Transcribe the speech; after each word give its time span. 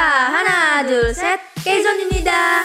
자, 0.00 0.07
하나, 0.07 0.87
둘, 0.87 1.11
셋. 1.13 1.37
케이존입니다. 1.65 2.63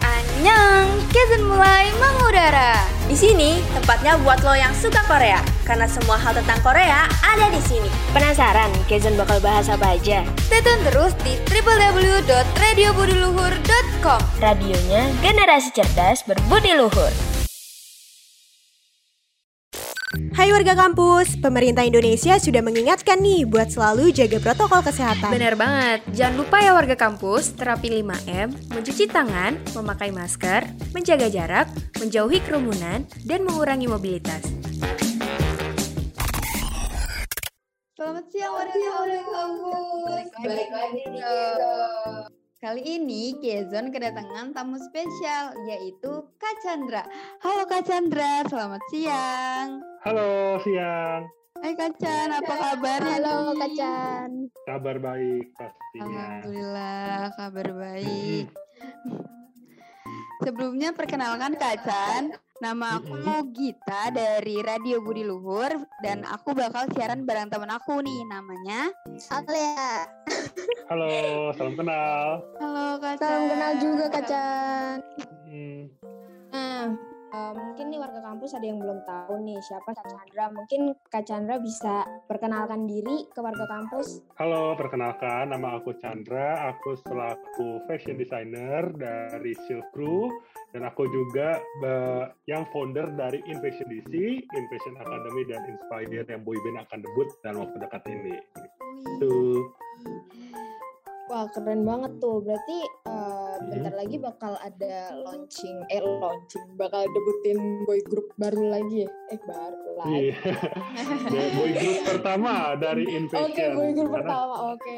Annyeong, 0.00 1.04
Kezen 1.12 1.44
mulai 1.44 1.92
mengudara. 2.00 2.80
Di 3.04 3.12
sini 3.12 3.60
tempatnya 3.76 4.16
buat 4.24 4.40
lo 4.40 4.56
yang 4.56 4.72
suka 4.80 5.04
Korea. 5.04 5.44
Karena 5.68 5.84
semua 5.84 6.16
hal 6.16 6.32
tentang 6.32 6.56
Korea 6.64 7.04
ada 7.20 7.52
di 7.52 7.60
sini. 7.68 7.92
Penasaran 8.16 8.72
Kezen 8.88 9.20
bakal 9.20 9.36
bahas 9.44 9.68
apa 9.68 10.00
aja? 10.00 10.24
Stay 10.48 10.64
tune 10.64 10.80
terus 10.88 11.12
di 11.20 11.36
www.radiobudiluhur.com. 11.44 14.20
Radionya 14.40 15.12
generasi 15.20 15.76
cerdas 15.76 16.24
berbudi 16.24 16.72
luhur. 16.72 17.30
Hai 20.32 20.48
warga 20.48 20.72
kampus, 20.72 21.36
pemerintah 21.44 21.84
Indonesia 21.84 22.40
sudah 22.40 22.64
mengingatkan 22.64 23.20
nih 23.20 23.44
buat 23.44 23.68
selalu 23.68 24.16
jaga 24.16 24.40
protokol 24.40 24.80
kesehatan. 24.80 25.28
Benar 25.28 25.60
banget. 25.60 26.00
Jangan 26.08 26.40
lupa 26.40 26.56
ya 26.64 26.72
warga 26.72 26.96
kampus, 26.96 27.52
terapi 27.52 28.00
5M, 28.00 28.72
mencuci 28.72 29.12
tangan, 29.12 29.60
memakai 29.76 30.08
masker, 30.08 30.64
menjaga 30.96 31.28
jarak, 31.28 31.68
menjauhi 32.00 32.40
kerumunan, 32.48 33.04
dan 33.28 33.44
mengurangi 33.44 33.84
mobilitas. 33.84 34.40
Selamat 37.92 38.24
siang 38.32 38.56
warga 38.56 38.80
kampus. 39.36 40.24
Balik 40.40 40.70
lagi 40.72 41.02
nih 41.12 41.22
Kali 42.56 42.82
ini 42.88 43.36
Kezon 43.36 43.92
kedatangan 43.92 44.56
tamu 44.56 44.80
spesial 44.80 45.52
yaitu 45.68 46.24
Kak 46.40 46.56
Chandra. 46.64 47.04
Halo 47.44 47.68
Kak 47.68 47.84
Chandra, 47.84 48.48
selamat 48.48 48.80
siang. 48.88 49.91
Halo, 50.02 50.58
siang. 50.66 51.30
Hai 51.62 51.78
Kak 51.78 51.94
Chan, 51.94 52.26
apa 52.34 52.54
kabarnya? 52.58 53.22
Halo 53.22 53.54
Kak 53.54 53.70
Chan. 53.78 54.30
Kabar 54.66 54.98
baik 54.98 55.54
pastinya. 55.54 56.42
Alhamdulillah, 56.42 57.18
kabar 57.38 57.68
baik. 57.70 58.46
Sebelumnya 60.42 60.90
perkenalkan 60.90 61.54
Kak 61.54 61.86
Chan, 61.86 62.34
nama 62.58 62.98
aku 62.98 63.14
Gita 63.54 64.10
dari 64.10 64.58
Radio 64.58 64.98
Budi 64.98 65.22
Luhur 65.22 65.70
dan 66.02 66.26
aku 66.26 66.50
bakal 66.50 66.90
siaran 66.90 67.22
bareng 67.22 67.46
teman 67.46 67.70
aku 67.70 68.02
nih 68.02 68.26
namanya 68.26 68.90
Alia. 69.30 70.10
Halo, 70.90 71.54
salam 71.54 71.78
kenal. 71.78 72.42
Halo 72.58 72.98
Kak 72.98 73.22
Chan. 73.22 73.30
Salam 73.30 73.44
kenal 73.54 73.72
juga 73.78 74.04
Kak 74.10 74.24
Chan. 74.26 74.96
Hmm, 75.46 75.80
Nah, 76.50 76.90
eh, 77.32 77.52
mungkin 77.56 77.88
nih 77.88 78.00
warga 78.00 78.20
kampus 78.20 78.52
ada 78.52 78.66
yang 78.68 78.78
belum 78.78 79.00
tahu 79.08 79.34
nih 79.42 79.58
siapa 79.64 79.90
Kak 79.96 80.06
Chandra. 80.06 80.44
Mungkin 80.52 80.80
Kak 81.08 81.24
Chandra 81.24 81.56
bisa 81.58 82.04
perkenalkan 82.28 82.84
diri 82.84 83.26
ke 83.32 83.40
warga 83.40 83.64
kampus. 83.66 84.20
Halo, 84.36 84.76
perkenalkan 84.76 85.50
nama 85.50 85.80
aku 85.80 85.96
Chandra. 85.98 86.70
Aku 86.76 86.94
selaku 87.08 87.82
fashion 87.88 88.20
designer 88.20 88.92
dari 88.92 89.56
Silk 89.64 89.88
Crew 89.96 90.28
dan 90.76 90.84
aku 90.88 91.08
juga 91.08 91.60
eh, 91.84 92.24
yang 92.48 92.68
founder 92.70 93.12
dari 93.16 93.40
Invasion 93.48 93.88
DC, 93.88 94.12
Invasion 94.52 94.94
Academy 95.00 95.42
dan 95.48 95.64
Inspire 95.68 96.24
yang 96.28 96.44
boyband 96.44 96.84
akan 96.88 96.98
debut 97.00 97.28
dalam 97.40 97.64
waktu 97.64 97.76
dekat 97.80 98.02
ini. 98.08 98.36
Itu 99.18 99.66
Wah, 101.32 101.48
keren 101.48 101.80
banget 101.82 102.20
tuh. 102.20 102.44
Berarti 102.44 102.78
eh, 103.08 103.56
bentar 103.64 103.94
lagi 103.96 104.20
bakal 104.20 104.52
ada 104.60 105.16
launching, 105.16 105.80
eh 105.88 105.96
launching, 105.96 106.76
bakal 106.76 107.08
debutin 107.08 107.56
boy 107.88 108.04
group 108.04 108.28
baru 108.36 108.68
lagi 108.68 109.08
ya? 109.08 109.10
Eh 109.32 109.40
baru 109.40 109.80
lagi. 109.96 110.12
Iya. 110.28 110.36
The 111.32 111.42
boy 111.56 111.70
group 111.72 111.98
pertama 112.04 112.52
dari 112.76 113.04
Oke, 113.08 113.16
Invasion. 113.16 113.72
boy 113.72 113.90
group 113.90 114.12
Karena- 114.12 114.20
pertama. 114.28 114.54
Oke. 114.76 114.94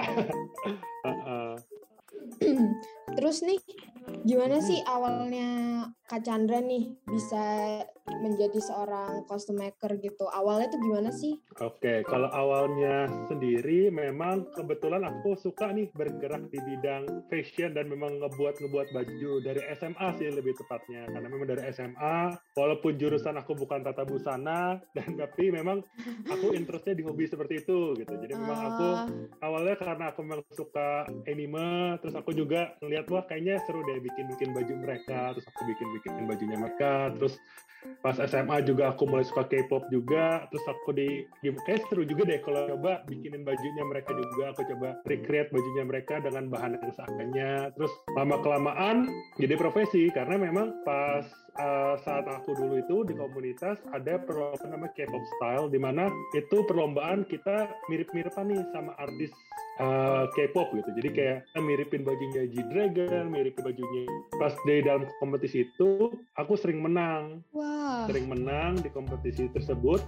Heeh. 1.07 1.53
Terus 3.15 3.37
nih, 3.41 3.59
gimana 4.25 4.61
sih 4.61 4.81
awalnya 4.85 5.49
Kak 6.05 6.21
Chandra 6.25 6.61
nih 6.61 6.93
bisa 7.09 7.45
menjadi 8.05 8.61
seorang 8.61 9.25
costume 9.25 9.65
maker 9.65 9.97
gitu? 9.97 10.29
Awalnya 10.29 10.69
tuh 10.69 10.81
gimana 10.81 11.09
sih? 11.09 11.41
Oke, 11.65 12.05
kalau 12.05 12.29
awalnya 12.29 13.09
sendiri 13.33 13.89
memang 13.89 14.45
kebetulan 14.53 15.01
aku 15.09 15.33
suka 15.41 15.73
nih 15.73 15.89
bergerak 15.97 16.53
di 16.53 16.61
bidang 16.61 17.25
fashion 17.33 17.73
dan 17.73 17.89
memang 17.89 18.21
ngebuat 18.21 18.61
ngebuat 18.61 18.89
baju 18.93 19.33
dari 19.41 19.63
SMA 19.73 20.09
sih 20.21 20.29
lebih 20.29 20.53
tepatnya 20.61 21.09
karena 21.09 21.29
memang 21.33 21.49
dari 21.49 21.63
SMA 21.73 22.37
walaupun 22.59 23.01
jurusan 23.01 23.41
aku 23.41 23.57
bukan 23.57 23.81
tata 23.81 24.05
busana 24.05 24.77
dan 24.97 25.17
tapi 25.17 25.49
memang 25.49 25.81
aku 26.29 26.53
interestnya 26.59 26.93
di 26.93 27.05
hobi 27.09 27.25
seperti 27.25 27.65
itu 27.65 27.97
gitu. 27.97 28.13
Jadi 28.13 28.33
memang 28.37 28.61
aku 28.73 28.87
Ah, 28.95 29.09
awalnya 29.49 29.81
karena 29.81 30.13
aku 30.13 30.21
memang 30.23 30.45
suka 30.53 31.09
anime 31.25 31.97
terus 32.05 32.15
aku 32.15 32.37
juga 32.37 32.77
ngeliat 32.85 33.09
wah 33.09 33.25
kayaknya 33.25 33.59
seru 33.65 33.81
deh 33.81 33.94
bikin 34.01 34.27
bikin 34.35 34.51
baju 34.55 34.75
mereka 34.81 35.35
terus 35.35 35.47
aku 35.51 35.63
bikin 35.69 35.89
bikin 35.99 36.13
bajunya 36.27 36.57
mereka 36.59 37.13
terus 37.19 37.35
pas 38.01 38.17
SMA 38.17 38.65
juga 38.65 38.97
aku 38.97 39.05
mulai 39.05 39.25
suka 39.29 39.45
K-pop 39.45 39.89
juga 39.93 40.49
terus 40.49 40.65
aku 40.65 40.97
di, 40.97 41.29
di 41.45 41.53
kayak 41.53 41.85
seru 41.89 42.05
juga 42.09 42.25
deh 42.25 42.41
kalau 42.41 42.65
coba 42.77 43.05
bikinin 43.05 43.45
bajunya 43.45 43.85
mereka 43.85 44.17
juga 44.17 44.57
aku 44.57 44.63
coba 44.73 44.89
recreate 45.05 45.53
bajunya 45.53 45.85
mereka 45.85 46.15
dengan 46.25 46.49
bahan 46.49 46.81
yang 46.81 46.93
seadanya 46.97 47.51
terus 47.77 47.93
lama 48.17 48.41
kelamaan 48.41 49.13
jadi 49.37 49.55
profesi 49.61 50.09
karena 50.17 50.41
memang 50.41 50.81
pas 50.85 51.25
uh, 51.61 51.95
saat 52.01 52.25
aku 52.25 52.57
dulu 52.57 52.81
itu 52.81 52.97
di 53.05 53.15
komunitas 53.17 53.77
ada 53.93 54.17
perlombaan 54.21 54.69
namanya 54.73 54.93
K-pop 54.97 55.25
style 55.37 55.67
di 55.69 55.79
mana 55.81 56.09
itu 56.33 56.57
perlombaan 56.65 57.29
kita 57.29 57.69
mirip-miripan 57.93 58.49
nih 58.49 58.65
sama 58.73 58.97
artis 58.97 59.33
uh, 59.81 60.25
K-pop 60.35 60.75
gitu. 60.75 60.91
Jadi 60.95 61.09
kayak 61.15 61.37
kita 61.51 61.61
miripin 61.63 62.03
bajunya 62.07 62.43
G-Dragon, 62.51 63.31
miripin 63.31 63.63
bajunya. 63.65 64.03
Pas 64.39 64.55
di 64.67 64.83
dalam 64.85 65.07
kompetisi 65.19 65.67
itu 65.67 66.13
aku 66.39 66.55
sering 66.59 66.83
menang, 66.83 67.43
Wah. 67.55 68.07
sering 68.07 68.31
menang 68.31 68.79
di 68.79 68.91
kompetisi 68.91 69.51
tersebut. 69.51 70.03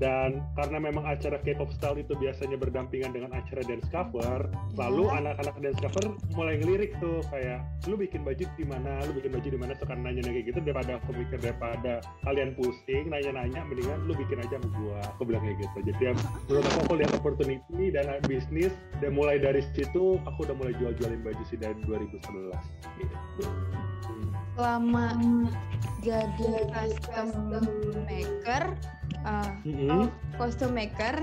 Dan 0.00 0.40
karena 0.56 0.80
memang 0.80 1.04
acara 1.04 1.36
K-pop 1.44 1.68
style 1.76 2.00
itu 2.00 2.16
biasanya 2.16 2.56
berdampingan 2.56 3.12
dengan 3.12 3.36
acara 3.36 3.60
dance 3.60 3.84
cover, 3.92 4.48
lalu 4.80 5.12
anak-anak 5.12 5.56
dance 5.60 5.80
cover 5.84 6.16
mulai 6.32 6.56
ngelirik 6.56 6.96
tuh 7.04 7.20
kayak 7.28 7.60
lu 7.84 8.00
bikin 8.00 8.24
baju 8.24 8.40
di 8.56 8.64
mana, 8.64 9.04
lu 9.04 9.12
bikin 9.20 9.36
baju 9.36 9.48
di 9.52 9.60
mana 9.60 9.76
suka 9.76 9.92
nanya 9.92 10.24
kayak 10.24 10.48
gitu 10.48 10.58
daripada 10.64 10.96
aku 11.04 11.12
mikir 11.12 11.36
daripada 11.44 12.00
kalian 12.24 12.56
pusing 12.56 13.12
nanya-nanya 13.12 13.60
mendingan 13.68 14.00
lu 14.08 14.16
bikin 14.16 14.40
aja 14.40 14.56
sama 14.56 14.68
gua. 14.80 15.00
Aku 15.16 15.28
bilang 15.28 15.44
kayak 15.44 15.68
gitu. 15.68 15.78
Jadi 15.92 16.00
ya, 16.00 16.12
menurut 16.48 16.64
aku 16.64 16.78
aku 16.88 16.94
lihat 16.96 17.12
opportunity 17.14 17.84
dan 17.92 18.04
bisnis 18.24 18.72
dan 19.04 19.12
mulai 19.12 19.36
dari 19.36 19.60
situ 19.76 20.16
aku 20.24 20.48
udah 20.48 20.56
mulai 20.56 20.72
jual-jualin 20.80 21.20
baju 21.20 21.42
sih 21.52 21.60
dari 21.60 21.76
2011 21.84 22.56
gitu. 22.98 23.16
Selama 24.56 25.12
jadi 26.00 26.48
custom 26.72 27.28
maker, 28.08 28.64
Mm-mm. 29.66 30.08
costume 30.36 30.84
maker, 30.84 31.20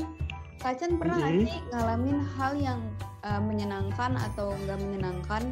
Kak 0.58 0.78
Chan 0.82 0.98
pernah 0.98 1.18
Mhm. 1.22 1.46
sih 1.46 1.58
ngalamin 1.72 2.20
hal 2.38 2.54
yang 2.58 2.82
uh, 3.22 3.42
menyenangkan 3.42 4.18
atau 4.18 4.54
nggak 4.66 4.78
menyenangkan 4.82 5.44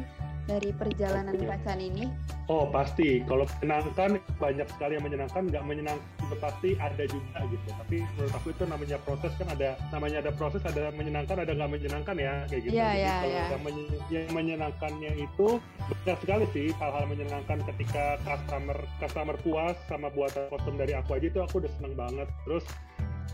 dari 0.46 0.70
perjalanan 0.70 1.34
Kak 1.34 1.58
Chan 1.66 1.78
ini? 1.82 2.06
Oh 2.46 2.70
pasti, 2.70 3.26
kalau 3.26 3.42
menyenangkan 3.58 4.22
banyak 4.38 4.66
sekali 4.70 4.94
yang 4.94 5.02
menyenangkan, 5.02 5.50
nggak 5.50 5.64
menyenangkan 5.66 6.06
itu 6.22 6.36
pasti 6.38 6.68
ada 6.78 7.04
juga 7.10 7.38
gitu. 7.50 7.68
Tapi 7.74 7.96
menurut 8.14 8.32
aku 8.38 8.46
itu 8.54 8.62
namanya 8.70 8.98
proses 9.02 9.32
kan 9.34 9.48
ada, 9.50 9.74
namanya 9.90 10.22
ada 10.22 10.30
proses, 10.30 10.62
ada 10.62 10.94
menyenangkan, 10.94 11.42
ada 11.42 11.50
nggak 11.50 11.70
menyenangkan 11.74 12.14
ya 12.14 12.46
kayak 12.46 12.62
gitu. 12.62 12.78
Iya, 12.78 12.86
Jadi 12.86 13.02
iya, 13.02 13.14
kalau 13.18 13.34
iya. 13.34 13.46
yang, 13.50 13.62
menye- 13.66 14.00
yang 14.14 14.26
menyenangkannya 14.30 15.12
itu 15.18 15.48
banyak 15.90 16.18
sekali 16.22 16.44
sih 16.54 16.66
hal-hal 16.78 17.04
menyenangkan 17.10 17.58
ketika 17.74 18.04
customer 18.22 18.78
customer 19.02 19.36
puas 19.42 19.76
sama 19.90 20.06
buatan 20.14 20.46
kostum 20.46 20.78
dari 20.78 20.94
aku 20.94 21.18
aja 21.18 21.26
itu 21.26 21.40
aku 21.42 21.66
udah 21.66 21.72
seneng 21.82 21.94
banget. 21.98 22.28
Terus 22.46 22.62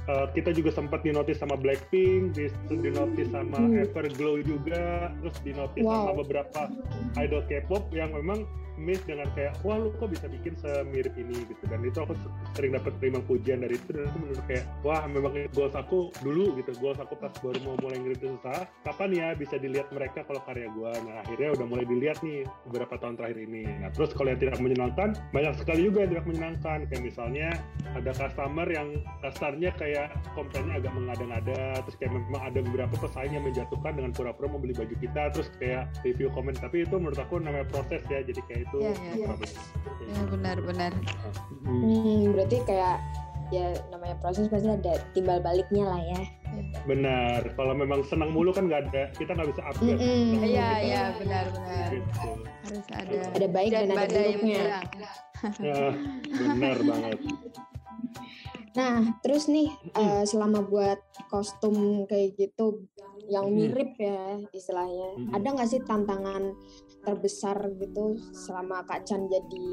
eh, 0.08 0.26
kita 0.34 0.50
juga 0.56 0.70
sempat 0.74 1.04
dinotis 1.06 1.38
sama 1.38 1.54
Blackpink, 1.54 2.34
di, 2.34 2.50
dinotis 2.70 3.28
sama 3.30 3.58
Everglow 3.70 4.42
juga, 4.42 5.14
terus 5.22 5.36
dinotis 5.46 5.84
sama 5.84 6.12
Wow. 6.14 6.20
beberapa 6.26 6.60
idol 7.20 7.42
K-pop 7.46 7.90
yang 7.94 8.10
memang 8.16 8.46
miss 8.80 9.00
dengan 9.04 9.28
kayak 9.36 9.56
wah 9.66 9.76
lu 9.78 9.92
kok 9.96 10.10
bisa 10.10 10.26
bikin 10.28 10.54
semirip 10.58 11.14
ini? 11.16 11.44
Gitu 11.46 11.64
dan 11.68 11.80
itu 11.84 11.98
aku 12.00 12.14
sering 12.56 12.76
dapat 12.76 12.92
terima 12.98 13.20
pujian 13.24 13.64
dari 13.64 13.76
itu 13.76 13.88
dan 13.94 14.08
aku 14.08 14.18
menurut 14.20 14.44
kayak 14.48 14.64
wah 14.84 15.02
memang 15.06 15.32
goals 15.52 15.76
aku 15.76 16.12
dulu 16.20 16.56
gitu. 16.60 16.72
Goals 16.80 16.98
aku 17.00 17.14
pas 17.18 17.32
baru 17.40 17.58
mau 17.64 17.76
mulai 17.80 18.00
ngerintis 18.00 18.32
usaha 18.42 18.64
kapan 18.84 19.10
ya 19.12 19.26
bisa 19.36 19.56
dilihat 19.60 19.88
mereka 19.92 20.24
kalau 20.26 20.40
karya 20.44 20.68
gua? 20.72 20.92
Nah 21.04 21.24
akhirnya 21.24 21.54
udah 21.56 21.66
mulai 21.66 21.84
dilihat 21.86 22.18
nih 22.24 22.48
beberapa 22.68 22.94
tahun 22.98 23.14
terakhir 23.20 23.38
ini. 23.44 23.64
Nah 23.82 23.90
terus 23.92 24.10
kalau 24.16 24.32
yang 24.32 24.40
tidak 24.40 24.58
menyenangkan 24.58 25.16
banyak 25.30 25.54
sekali 25.60 25.80
juga 25.88 25.98
yang 26.04 26.10
tidak 26.18 26.26
menyenangkan. 26.28 26.78
Kayak 26.90 27.02
misalnya 27.04 27.48
ada 27.94 28.10
customer 28.12 28.68
yang 28.68 28.88
kasarnya 29.24 29.70
kayak 29.76 30.12
komplainnya 30.34 30.80
agak 30.82 30.92
mengada-ngada 30.92 31.60
terus 31.86 31.96
kayak 32.00 32.12
memang 32.16 32.42
ada 32.42 32.58
beberapa 32.64 32.94
pesaing 33.00 33.32
yang 33.36 33.44
menjatuhkan 33.44 33.92
dengan 33.96 34.12
pura-pura 34.12 34.48
membeli 34.48 34.74
baju 34.76 34.94
kita 34.98 35.22
terus 35.32 35.48
kayak 35.56 35.88
review 36.04 36.28
komen. 36.32 36.54
Tapi 36.56 36.84
itu 36.84 36.96
menurut 36.96 37.18
aku 37.18 37.40
namanya 37.40 37.66
proses 37.68 38.02
ya 38.08 38.20
jadi 38.24 38.40
kayak 38.48 38.61
itu 38.62 38.76
Iya, 38.78 38.92
iya. 39.12 39.26
problem. 39.28 39.50
Ya 40.02 40.22
benar-benar. 40.28 40.92
Hmm. 41.62 41.82
Hmm, 41.82 42.32
berarti 42.32 42.56
kayak 42.62 42.96
ya 43.52 43.66
namanya 43.88 44.16
proses 44.18 44.48
pasti 44.48 44.64
ada 44.66 44.96
timbal 45.12 45.36
baliknya 45.38 45.84
lah 45.84 46.00
ya. 46.00 46.22
benar 46.84 47.40
kalau 47.56 47.72
memang 47.72 48.04
senang 48.04 48.28
mulu 48.28 48.52
kan 48.52 48.68
nggak 48.68 48.92
ada 48.92 49.08
kita 49.16 49.32
nggak 49.32 49.56
bisa 49.56 49.62
upgrade 49.64 49.96
Mm-mm. 49.96 50.44
Iya, 50.44 50.68
iya, 50.80 51.02
benar-benar. 51.16 51.88
gitu 51.88 52.28
Harus 52.60 52.86
ada 52.92 53.18
Ada 53.32 53.46
baik 53.48 53.70
dan 53.72 53.82
ada 53.82 53.96
badai 53.96 54.32
buruknya. 54.36 54.64
Ya, 55.58 55.80
benar 56.28 56.76
banget 56.78 57.18
Nah, 58.72 58.96
terus 59.20 59.48
nih 59.48 59.68
eh, 59.94 60.24
selama 60.24 60.60
buat 60.60 61.00
kostum 61.28 62.04
kayak 62.04 62.36
gitu 62.36 62.84
yang 63.28 63.48
Mm. 63.48 63.56
mirip 63.68 63.90
ya 63.96 64.40
istilahnya, 64.50 65.08
Mm. 65.14 65.32
ada 65.32 65.48
nggak 65.52 65.68
sih 65.68 65.80
tantangan 65.80 66.52
terbesar 67.02 67.58
gitu 67.78 68.16
selama 68.30 68.86
Kak 68.86 69.02
Chan 69.04 69.26
jadi 69.26 69.68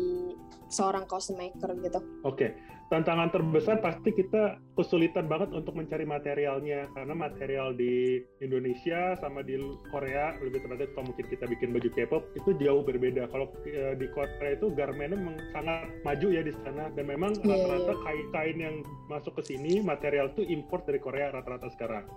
seorang 0.69 1.05
costume 1.05 1.49
maker 1.49 1.77
gitu? 1.81 1.99
Oke, 2.25 2.57
tantangan 2.89 3.30
terbesar 3.30 3.77
pasti 3.86 4.09
kita 4.09 4.57
kesulitan 4.74 5.30
banget 5.30 5.53
untuk 5.53 5.77
mencari 5.77 6.09
materialnya 6.09 6.89
karena 6.97 7.13
material 7.13 7.77
di 7.77 8.18
Indonesia 8.41 9.13
sama 9.21 9.45
di 9.45 9.62
Korea 9.94 10.33
lebih 10.41 10.65
tepatnya 10.65 10.89
kalau 10.97 11.13
mungkin 11.13 11.25
kita 11.30 11.45
bikin 11.45 11.69
baju 11.69 11.89
K-pop 11.94 12.24
itu 12.33 12.50
jauh 12.57 12.81
berbeda. 12.81 13.30
Kalau 13.30 13.53
eh, 13.69 13.94
di 13.94 14.09
Korea 14.09 14.57
itu 14.57 14.74
garmennya 14.74 15.21
memang 15.21 15.38
sangat 15.53 15.86
maju 16.01 16.27
ya 16.33 16.41
di 16.41 16.53
sana 16.65 16.89
dan 16.97 17.06
memang 17.06 17.31
Iya, 17.39 17.45
rata-rata 17.56 17.94
kain-kain 18.03 18.57
yang 18.57 18.75
masuk 19.06 19.38
ke 19.38 19.53
sini 19.53 19.86
material 19.86 20.33
itu 20.33 20.44
import 20.50 20.89
dari 20.89 20.97
Korea 20.97 21.30
rata-rata 21.30 21.69
sekarang. 21.69 22.09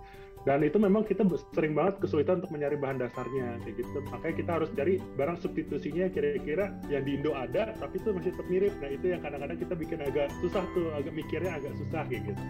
Dan 0.43 0.67
itu 0.67 0.75
memang 0.75 1.07
kita 1.07 1.23
sering 1.55 1.79
banget 1.79 2.03
kesulitan 2.03 2.43
untuk 2.43 2.51
mencari 2.51 2.75
bahan 2.75 2.99
dasarnya 2.99 3.63
kayak 3.63 3.79
gitu. 3.79 3.99
Makanya 4.11 4.35
kita 4.35 4.51
harus 4.59 4.71
cari 4.75 4.99
barang 5.15 5.39
substitusinya 5.39 6.11
kira-kira 6.11 6.75
yang 6.91 7.07
di 7.07 7.15
Indo 7.15 7.31
ada 7.39 7.71
tapi 7.79 8.03
itu 8.03 8.11
masih 8.11 8.35
tetap 8.35 8.47
mirip. 8.51 8.75
Nah 8.83 8.91
itu 8.91 9.07
yang 9.15 9.23
kadang-kadang 9.23 9.59
kita 9.63 9.75
bikin 9.79 10.03
agak 10.03 10.35
susah 10.43 10.62
tuh, 10.71 10.87
agak 10.95 11.13
mikirnya 11.13 11.53
agak 11.59 11.73
susah 11.79 12.07
kayak 12.07 12.23
gitu. 12.31 12.43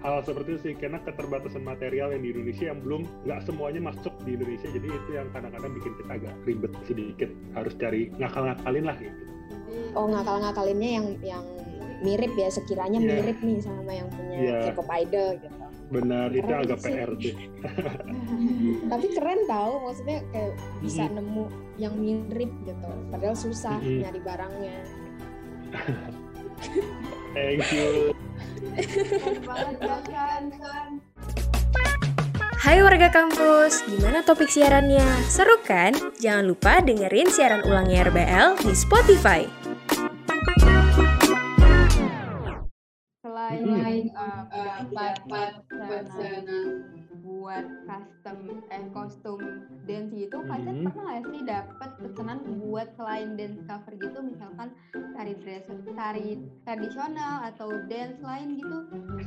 Hal 0.00 0.24
seperti 0.24 0.48
itu 0.56 0.60
sih 0.64 0.74
karena 0.80 0.96
keterbatasan 1.04 1.60
material 1.60 2.16
yang 2.16 2.24
di 2.24 2.32
Indonesia 2.32 2.72
yang 2.72 2.80
belum 2.80 3.02
nggak 3.28 3.40
semuanya 3.44 3.80
masuk 3.84 4.16
di 4.24 4.32
Indonesia. 4.32 4.68
Jadi 4.72 4.88
itu 4.88 5.10
yang 5.12 5.28
kadang-kadang 5.28 5.72
bikin 5.76 5.92
kita 6.00 6.12
agak 6.16 6.34
ribet 6.48 6.72
sedikit. 6.88 7.30
Harus 7.52 7.72
cari 7.76 8.08
ngakal-ngakalin 8.16 8.84
lah 8.88 8.96
gitu. 8.96 9.22
Oh 9.92 10.08
ngakal-ngakalinnya 10.08 10.90
yang 10.96 11.06
yang 11.20 11.44
mirip 12.00 12.32
ya 12.32 12.48
sekiranya 12.48 12.96
Iya. 12.96 13.08
mirip 13.12 13.38
nih 13.44 13.58
sama 13.60 13.92
yang 13.92 14.08
punya 14.08 14.36
Iya. 14.40 14.58
K-pop 14.72 14.88
idol 14.88 15.28
gitu. 15.36 15.56
Benar, 15.90 16.30
itu 16.30 16.48
agak 16.54 16.78
sih. 16.80 16.94
PR 16.94 17.10
sih. 17.18 17.34
Tapi 18.94 19.06
keren 19.10 19.42
tau, 19.50 19.82
maksudnya 19.84 20.22
kayak 20.30 20.54
bisa 20.80 21.02
Mm-mm. 21.10 21.18
nemu 21.18 21.44
yang 21.76 21.94
mirip 21.98 22.52
gitu. 22.62 22.88
Padahal 23.10 23.34
susah 23.36 23.76
Mm-mm. 23.82 24.06
nyari 24.06 24.20
barangnya. 24.22 24.78
Thank 27.30 27.62
you. 27.70 28.10
Hai 32.60 32.82
warga 32.82 33.06
kampus, 33.08 33.86
gimana 33.86 34.26
topik 34.26 34.50
siarannya? 34.50 35.06
Seru 35.30 35.62
kan? 35.62 35.94
Jangan 36.18 36.50
lupa 36.50 36.82
dengerin 36.82 37.30
siaran 37.30 37.62
ulangnya 37.62 38.10
RBL 38.10 38.58
di 38.66 38.74
Spotify. 38.74 39.46
Selain 43.22 43.62
Mm-mm. 43.62 44.10
uh, 44.10 44.82
dapat 44.90 45.52
wacana 45.70 46.58
buat 47.20 47.66
custom 47.88 48.38
eh 48.68 48.84
kostum 48.90 49.40
dance 49.88 50.12
gitu, 50.12 50.38
kalian 50.44 50.82
Mm-mm. 50.82 50.92
pernah 50.92 51.04
nggak 51.14 51.24
sih 51.30 51.42
dapat 51.46 51.90
pesanan 52.02 52.38
buat 52.60 52.88
selain 52.98 53.38
dance 53.38 53.62
cover 53.64 53.94
gitu, 53.96 54.18
misalkan 54.20 54.68
tari 55.30 55.46
dress, 55.46 55.64
tari 55.94 56.28
tradisional 56.66 57.46
atau 57.46 57.68
dance 57.86 58.18
lain 58.18 58.58
gitu? 58.58 58.78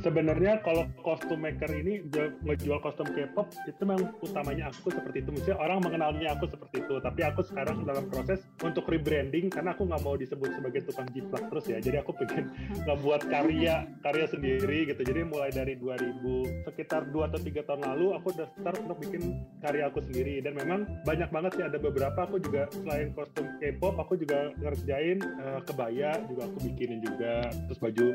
Sebenarnya 0.04 0.60
kalau 0.60 0.84
kostum 1.00 1.40
maker 1.40 1.70
ini 1.72 2.04
jual- 2.12 2.36
ngejual 2.44 2.78
kostum 2.84 3.08
K-pop 3.08 3.48
itu 3.64 3.82
memang 3.88 4.12
utamanya 4.20 4.68
aku 4.68 4.92
seperti 4.92 5.24
itu. 5.24 5.30
Misalnya 5.32 5.58
orang 5.64 5.78
mengenalnya 5.80 6.28
aku 6.36 6.44
seperti 6.52 6.84
itu, 6.84 6.94
tapi 7.00 7.20
aku 7.24 7.40
sekarang 7.40 7.88
dalam 7.88 8.04
proses 8.12 8.44
untuk 8.60 8.84
rebranding 8.84 9.48
karena 9.48 9.72
aku 9.72 9.88
nggak 9.88 10.02
mau 10.04 10.12
disebut 10.20 10.50
sebagai 10.52 10.84
tukang 10.84 11.08
jiplak 11.16 11.48
terus 11.48 11.64
ya. 11.72 11.78
Jadi 11.80 11.96
aku 12.04 12.12
pengen 12.20 12.52
ngebuat 12.86 13.22
karya 13.32 13.88
karya 14.04 14.26
sendiri 14.28 14.78
gitu. 14.92 15.00
Jadi 15.00 15.20
mulai 15.24 15.48
dari 15.56 15.72
2000 15.80 16.68
sekitar 16.68 17.08
2 17.08 17.28
atau 17.32 17.40
tiga 17.40 17.64
tahun 17.64 17.80
lalu 17.80 18.12
aku 18.20 18.28
udah 18.36 18.48
start 18.60 18.76
untuk 18.84 19.00
bikin 19.08 19.40
karya 19.64 19.88
aku 19.88 20.04
sendiri 20.04 20.44
dan 20.44 20.52
memang 20.52 20.84
banyak 21.08 21.32
banget 21.32 21.50
sih 21.56 21.64
ada 21.64 21.80
beberapa 21.80 22.28
aku 22.28 22.36
juga 22.44 22.68
selain 22.68 23.16
kostum 23.16 23.48
K-pop 23.56 23.96
aku 23.96 24.20
juga 24.20 24.52
ngerjain 24.60 25.18
eh, 25.22 25.60
kebaya 25.64 25.93
juga 26.26 26.42
aku 26.50 26.58
bikinin 26.66 27.00
juga. 27.00 27.46
Terus 27.70 27.78
baju 27.78 28.06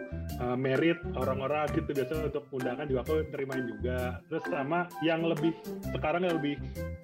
uh, 0.44 0.58
merit 0.60 1.00
orang-orang 1.16 1.66
gitu 1.74 1.90
biasa 1.96 2.30
untuk 2.30 2.44
undangan 2.52 2.86
juga 2.86 3.00
aku 3.08 3.14
terimain 3.32 3.66
juga. 3.66 4.20
Terus 4.28 4.44
sama 4.52 4.80
yang 5.06 5.24
lebih 5.24 5.56
sekarang 5.96 6.28
yang 6.28 6.36
lebih 6.38 6.60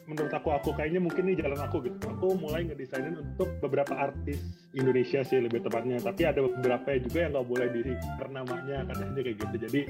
menurut 0.06 0.33
aku 0.33 0.50
aku 0.54 0.69
kayaknya 0.75 1.01
mungkin 1.01 1.31
ini 1.31 1.36
jalan 1.39 1.60
aku 1.60 1.83
gitu. 1.86 1.98
Aku 2.06 2.36
mulai 2.38 2.68
ngedesainin 2.68 3.16
untuk 3.16 3.50
beberapa 3.63 3.95
artis 3.95 4.44
Indonesia 4.75 5.24
sih 5.24 5.39
lebih 5.39 5.63
tepatnya. 5.63 5.98
Tapi 6.04 6.22
ada 6.27 6.39
beberapa 6.44 6.95
juga 7.00 7.18
yang 7.24 7.31
nggak 7.33 7.48
boleh 7.48 7.68
di 7.72 7.81
namanya 8.30 8.83
katanya 8.92 9.22
kayak 9.24 9.38
gitu. 9.39 9.56
Jadi 9.68 9.81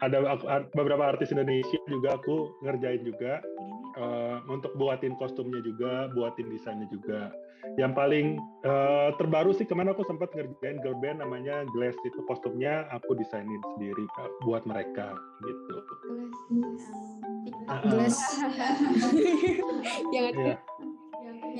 ada 0.00 0.18
beberapa 0.72 1.04
artis 1.12 1.28
Indonesia 1.34 1.76
juga 1.84 2.16
aku 2.16 2.56
ngerjain 2.64 3.04
juga 3.04 3.44
uh, 4.00 4.40
untuk 4.48 4.72
buatin 4.74 5.14
kostumnya 5.20 5.60
juga 5.60 6.08
buatin 6.10 6.48
desainnya 6.48 6.88
juga 6.88 7.28
yang 7.76 7.92
paling 7.92 8.40
eh, 8.64 9.10
terbaru 9.20 9.52
sih 9.52 9.68
kemarin 9.68 9.92
aku 9.92 10.00
sempat 10.08 10.32
ngerjain 10.32 10.80
girl 10.80 10.96
band 10.96 11.20
namanya 11.20 11.60
Glass 11.76 11.92
itu 12.08 12.24
kostumnya 12.24 12.88
aku 12.88 13.12
desainin 13.12 13.60
sendiri 13.76 14.08
Kak, 14.16 14.32
buat 14.48 14.64
mereka 14.64 15.12
gitu. 15.44 15.76
TikTok. 17.44 17.68
Ah, 17.68 17.80
Glass. 17.84 18.16
yang 20.16 20.32
Iya, 20.32 20.56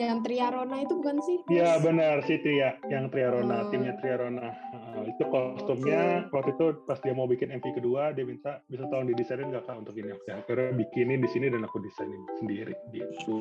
yang 0.08 0.18
Triarona 0.24 0.80
itu 0.80 0.96
bukan 0.96 1.20
sih? 1.20 1.38
iya 1.52 1.76
benar 1.82 2.24
sih 2.24 2.40
Tria, 2.40 2.80
yang 2.88 3.12
Triarona, 3.12 3.66
Oh. 3.66 3.68
timnya 3.68 3.92
Triarona. 4.00 4.48
Ah, 4.90 5.06
itu 5.06 5.22
kostumnya 5.22 6.26
waktu 6.34 6.50
itu 6.58 6.66
pas 6.82 6.98
dia 6.98 7.14
mau 7.14 7.30
bikin 7.30 7.54
MV 7.54 7.78
kedua 7.78 8.10
dia 8.10 8.26
minta 8.26 8.58
bisa 8.66 8.90
tolong 8.90 9.06
didesainin 9.06 9.54
nggak 9.54 9.62
kak 9.62 9.78
untuk 9.78 9.94
ini? 9.94 10.10
Oke, 10.10 10.34
akhirnya 10.34 10.74
bikinin 10.74 11.22
di 11.22 11.30
sini 11.30 11.46
dan 11.46 11.62
aku 11.62 11.78
desainin 11.78 12.18
sendiri 12.42 12.74
gitu. 12.90 13.38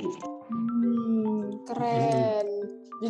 Hmm, 0.53 1.57
keren. 1.65 2.45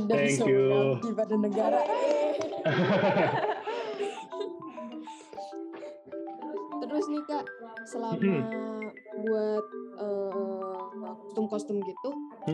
Dari 0.08 0.40
Thank 0.40 0.48
you. 0.48 0.96
abdi 0.96 1.10
pada 1.12 1.36
negara. 1.36 1.82
Terus 6.80 7.06
nih 7.12 7.24
kak, 7.28 7.46
selama 7.92 8.40
buat 9.20 9.66
eh, 10.00 10.80
kostum-kostum 11.28 11.84
gitu, 11.84 12.10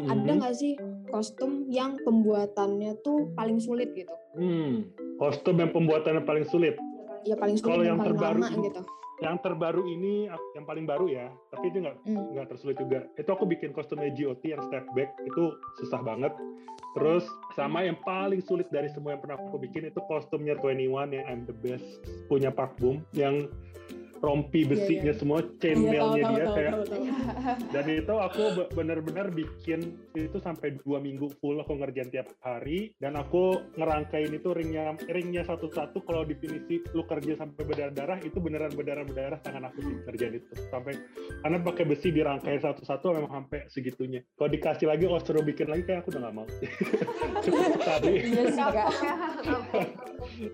ada 0.09 0.17
Mm-mm. 0.17 0.41
nggak 0.41 0.55
sih 0.57 0.73
kostum 1.13 1.69
yang 1.69 2.01
pembuatannya 2.01 2.97
tuh 3.05 3.29
paling 3.37 3.61
sulit 3.61 3.93
gitu? 3.93 4.11
Hmm, 4.35 4.91
kostum 5.15 5.55
yang 5.57 5.71
pembuatannya 5.71 6.23
paling 6.23 6.45
sulit. 6.47 6.75
Ya 7.25 7.33
paling 7.33 7.57
sulit 7.57 7.69
Kalau 7.71 7.83
yang 7.83 7.97
paling 7.97 8.13
terbaru 8.13 8.39
lama 8.41 8.63
gitu. 8.63 8.81
yang 9.15 9.39
terbaru 9.39 9.87
ini 9.87 10.27
yang 10.27 10.67
paling 10.67 10.83
baru 10.83 11.07
ya 11.07 11.31
tapi 11.47 11.71
itu 11.71 11.79
nggak 11.79 12.03
Hmm. 12.03 12.35
nggak 12.35 12.51
tersulit 12.51 12.75
juga 12.75 13.07
itu 13.15 13.29
aku 13.31 13.47
bikin 13.47 13.71
kostumnya 13.71 14.11
GOT 14.11 14.43
yang 14.43 14.59
step 14.67 14.83
back 14.91 15.15
itu 15.23 15.55
susah 15.79 16.03
banget 16.03 16.35
terus 16.93 17.23
sama 17.55 17.87
yang 17.87 17.95
paling 18.03 18.43
sulit 18.43 18.67
dari 18.67 18.91
semua 18.91 19.15
yang 19.15 19.23
pernah 19.23 19.39
aku 19.39 19.55
bikin 19.55 19.87
itu 19.87 20.03
kostumnya 20.11 20.59
21 20.59 21.15
yang 21.15 21.23
I'm 21.31 21.47
the 21.47 21.55
best 21.55 21.87
punya 22.27 22.51
Park 22.51 22.75
Boom 22.75 23.07
yang 23.15 23.47
rompi 24.19 24.67
besinya 24.67 25.11
iya. 25.11 25.19
semua 25.19 25.39
Iya, 25.45 25.61
chainmailnya 25.61 26.23
tahu, 26.23 26.35
dia 26.35 26.45
tahu, 26.45 26.55
kayak 26.55 26.71
tahu, 26.71 26.83
tahu. 26.89 27.03
dan 27.75 27.85
itu 27.89 28.15
aku 28.15 28.43
be- 28.55 28.69
bener-bener 28.73 29.27
bikin 29.31 29.79
itu 30.15 30.37
sampai 30.39 30.77
dua 30.83 30.97
minggu 31.03 31.27
full 31.39 31.59
aku 31.59 31.75
ngerjain 31.77 32.09
tiap 32.11 32.27
hari. 32.41 32.93
Dan 32.97 33.19
aku 33.19 33.59
ngerangkain 33.75 34.31
itu 34.31 34.49
ringnya 34.51 34.95
ringnya 35.09 35.43
satu-satu. 35.47 36.03
Kalau 36.05 36.23
definisi 36.23 36.81
lu 36.95 37.03
kerja 37.05 37.35
sampai 37.39 37.61
berdarah-darah 37.65 38.19
itu 38.23 38.37
beneran 38.39 38.71
berdarah-berdarah 38.73 39.39
tangan 39.43 39.69
aku 39.71 39.79
sih 39.83 39.95
ngerjain 40.05 40.33
itu. 40.39 40.53
Sampai 40.69 40.93
karena 41.43 41.57
pakai 41.61 41.85
besi 41.87 42.07
dirangkai 42.11 42.57
satu-satu 42.61 43.05
memang 43.15 43.31
sampai 43.43 43.59
segitunya. 43.71 44.21
Kalau 44.35 44.49
dikasih 44.51 44.87
lagi 44.89 45.03
kalau 45.07 45.21
suruh 45.21 45.43
bikin 45.45 45.67
lagi 45.69 45.83
kayak 45.87 46.03
aku 46.05 46.15
udah 46.15 46.21
gak 46.29 46.35
mau. 46.35 46.47
Cukup 47.43 47.81
tadi. 47.83 48.13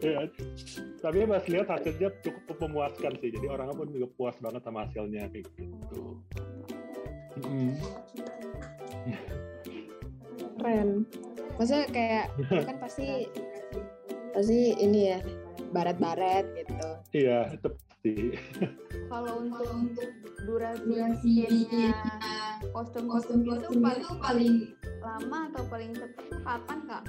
Iya 0.01 0.11
ya. 0.11 0.23
tapi 1.03 1.25
pas 1.25 1.45
lihat 1.49 1.67
hasilnya 1.67 2.09
cukup 2.21 2.55
memuaskan 2.67 3.13
sih. 3.17 3.29
Jadi 3.33 3.47
orang 3.51 3.75
pun 3.75 3.87
juga 3.91 4.07
puas 4.15 4.35
banget 4.39 4.61
sama 4.63 4.87
hasilnya 4.87 5.27
kayak 5.31 5.47
gitu 5.59 6.19
Mm. 7.39 7.79
Keren. 10.59 10.89
Maksudnya 11.55 11.85
kayak 11.89 12.25
kan 12.67 12.75
pasti 12.81 13.27
pasti 14.35 14.75
ini 14.77 15.15
ya 15.15 15.19
baret-baret 15.71 16.45
gitu. 16.59 16.89
Iya, 17.15 17.55
itu 17.55 17.67
pasti. 17.71 18.15
Kalau 19.07 19.47
untuk 19.47 19.67
untuk 19.71 20.09
durasinya 20.43 21.47
kostum-kostum 22.75 23.47
itu 23.47 23.67
paling 23.79 24.07
paling 24.19 24.55
lama 25.01 25.39
atau 25.51 25.63
paling 25.71 25.91
cepat 25.95 26.25
kapan 26.43 26.79
kak? 26.87 27.03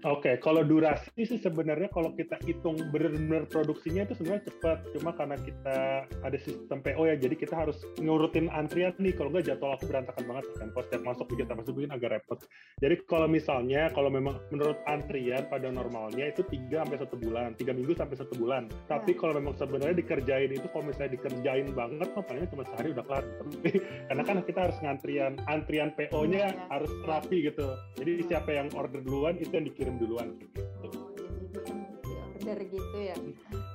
Oke, 0.00 0.40
kalau 0.40 0.64
durasi 0.64 1.28
sih 1.28 1.36
sebenarnya 1.36 1.92
kalau 1.92 2.16
kita 2.16 2.40
hitung 2.48 2.72
benar-benar 2.88 3.44
produksinya 3.52 4.08
itu 4.08 4.16
sebenarnya 4.16 4.48
cepat. 4.48 4.78
Cuma 4.96 5.12
karena 5.12 5.36
kita 5.36 6.08
ada 6.08 6.38
sistem 6.40 6.80
PO 6.80 7.04
ya, 7.04 7.20
jadi 7.20 7.36
kita 7.36 7.52
harus 7.52 7.84
ngurutin 8.00 8.48
antrian 8.48 8.96
nih. 8.96 9.12
Kalau 9.12 9.28
nggak 9.28 9.52
jadwal 9.52 9.76
aku 9.76 9.92
berantakan 9.92 10.24
banget 10.24 10.44
kan. 10.56 10.68
Kalau 10.72 10.84
setiap 10.88 11.02
masuk 11.04 11.26
kita 11.36 11.52
masuk 11.52 11.72
bikin 11.76 11.92
agak 11.92 12.10
repot. 12.16 12.40
Jadi 12.80 12.94
kalau 13.04 13.28
misalnya 13.28 13.92
kalau 13.92 14.08
memang 14.08 14.40
menurut 14.48 14.80
antrian 14.88 15.44
pada 15.52 15.68
normalnya 15.68 16.32
itu 16.32 16.48
3 16.48 16.80
sampai 16.80 16.96
satu 16.96 17.20
bulan, 17.20 17.52
tiga 17.60 17.76
minggu 17.76 17.92
sampai 17.92 18.16
satu 18.16 18.32
bulan. 18.40 18.72
Tapi 18.88 19.12
kalau 19.20 19.36
memang 19.36 19.52
sebenarnya 19.60 20.00
dikerjain 20.00 20.48
itu 20.48 20.64
kalau 20.72 20.88
misalnya 20.88 21.12
dikerjain 21.20 21.76
banget, 21.76 22.08
oh, 22.16 22.24
palingnya 22.24 22.48
cuma 22.48 22.64
sehari 22.72 22.96
udah 22.96 23.04
kelar. 23.04 23.24
Tapi 23.36 23.70
karena 24.08 24.22
kan 24.24 24.36
kita 24.48 24.60
harus 24.64 24.78
ngantrian, 24.80 25.32
antrian 25.44 25.92
PO-nya 25.92 26.56
harus 26.72 26.88
rapi 27.04 27.52
gitu. 27.52 27.68
Jadi 28.00 28.12
siapa 28.24 28.48
yang 28.48 28.72
order 28.72 29.04
duluan 29.04 29.36
itu 29.36 29.52
yang 29.52 29.68
dikirim 29.68 29.89
duluan 29.96 30.36
gitu. 30.38 30.60
Oh, 30.84 31.10
jadi 31.16 31.46
bisa 31.48 32.14
order 32.14 32.58
gitu 32.68 32.98
ya. 33.00 33.16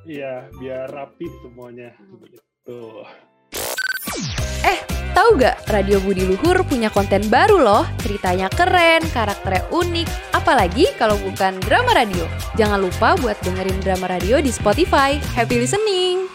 Iya, 0.05 0.33
biar 0.61 0.87
rapi 0.93 1.25
semuanya 1.41 1.91
gitu. 2.29 3.03
Tahu 5.15 5.39
gak, 5.39 5.71
Radio 5.71 6.03
Budi 6.03 6.27
Luhur 6.27 6.59
punya 6.67 6.91
konten 6.91 7.23
baru 7.31 7.55
loh. 7.55 7.87
Ceritanya 8.03 8.51
keren, 8.51 8.99
karakternya 9.15 9.63
unik, 9.71 10.35
apalagi 10.35 10.91
kalau 10.99 11.15
bukan 11.23 11.55
drama 11.63 11.95
radio. 11.95 12.27
Jangan 12.59 12.83
lupa 12.83 13.15
buat 13.23 13.39
dengerin 13.39 13.79
drama 13.79 14.11
radio 14.11 14.43
di 14.43 14.51
Spotify. 14.51 15.15
Happy 15.31 15.63
listening! 15.63 16.27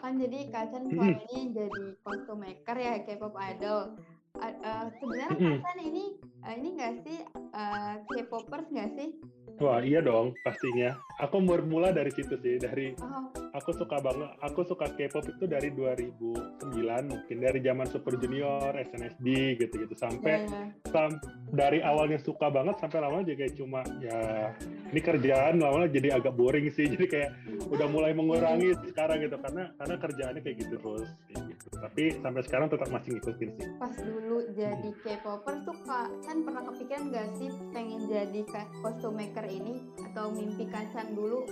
Kan 0.00 0.16
jadi 0.16 0.48
Kacan 0.48 0.88
selama 0.88 1.20
ini 1.28 1.52
jadi 1.52 1.82
kostum 2.00 2.40
maker 2.40 2.76
ya 2.80 3.04
K-pop 3.04 3.36
idol. 3.36 4.00
Sebenarnya 4.38 5.28
Mm-mm. 5.32 5.56
Kacan 5.60 5.78
ini 5.82 6.04
eh, 6.42 6.54
ini 6.56 6.68
nggak 6.74 6.92
sih 7.02 7.18
eh, 7.52 7.94
K-popers 8.06 8.68
nggak 8.68 8.90
sih? 8.94 9.08
Wah, 9.56 9.80
iya 9.80 10.04
dong 10.04 10.36
pastinya. 10.42 10.92
Aku 11.16 11.40
bermula 11.40 11.88
dari 11.88 12.12
situ 12.12 12.36
sih, 12.36 12.60
dari 12.60 12.92
Oh, 13.00 13.24
aku 13.56 13.72
suka 13.72 13.96
banget, 13.98 14.28
aku 14.38 14.60
suka 14.62 14.84
K-pop 14.90 15.24
itu 15.24 15.48
dari 15.48 15.72
2009 15.72 16.60
mungkin 17.08 17.36
dari 17.40 17.58
zaman 17.58 17.86
Super 17.86 18.20
Junior, 18.20 18.76
SNSD 18.76 19.56
gitu-gitu 19.56 19.96
sampai 19.96 20.44
ya, 20.44 20.44
ya. 20.44 20.64
sam- 20.86 21.16
dari 21.48 21.80
awalnya 21.80 22.18
suka 22.18 22.50
banget 22.50 22.76
sampai 22.76 22.98
lama 23.00 23.22
jadi 23.22 23.38
kayak 23.38 23.54
cuma 23.56 23.80
ya 23.96 24.52
ini 24.86 25.00
kerjaan 25.00 25.56
lama 25.56 25.88
jadi 25.88 26.08
agak 26.12 26.34
boring 26.34 26.68
sih 26.68 26.84
jadi 26.92 27.06
kayak 27.06 27.30
udah 27.66 27.86
mulai 27.86 28.12
mengurangi 28.12 28.76
sekarang 28.84 29.24
gitu 29.24 29.38
karena 29.38 29.72
karena 29.74 29.94
kerjaannya 29.96 30.40
kayak 30.42 30.56
gitu 30.58 30.74
terus 30.76 31.08
kayak 31.26 31.42
gitu. 31.48 31.66
tapi 31.72 32.04
sampai 32.18 32.42
sekarang 32.44 32.66
tetap 32.68 32.88
masih 32.90 33.10
ngikutin 33.14 33.48
sih 33.56 33.68
Pas 33.78 33.94
dulu 33.96 34.25
jadi 34.54 34.90
K-popers 35.02 35.62
tuh 35.64 35.76
Kak 35.86 36.08
Chan 36.22 36.42
pernah 36.42 36.62
kepikiran 36.66 37.02
nggak 37.10 37.28
sih 37.38 37.50
pengen 37.70 38.10
jadi 38.10 38.40
kostum 38.82 39.14
maker 39.14 39.46
ini 39.46 39.86
atau 40.10 40.34
mimpi 40.34 40.66
Kacan 40.66 41.14
dulu? 41.14 41.46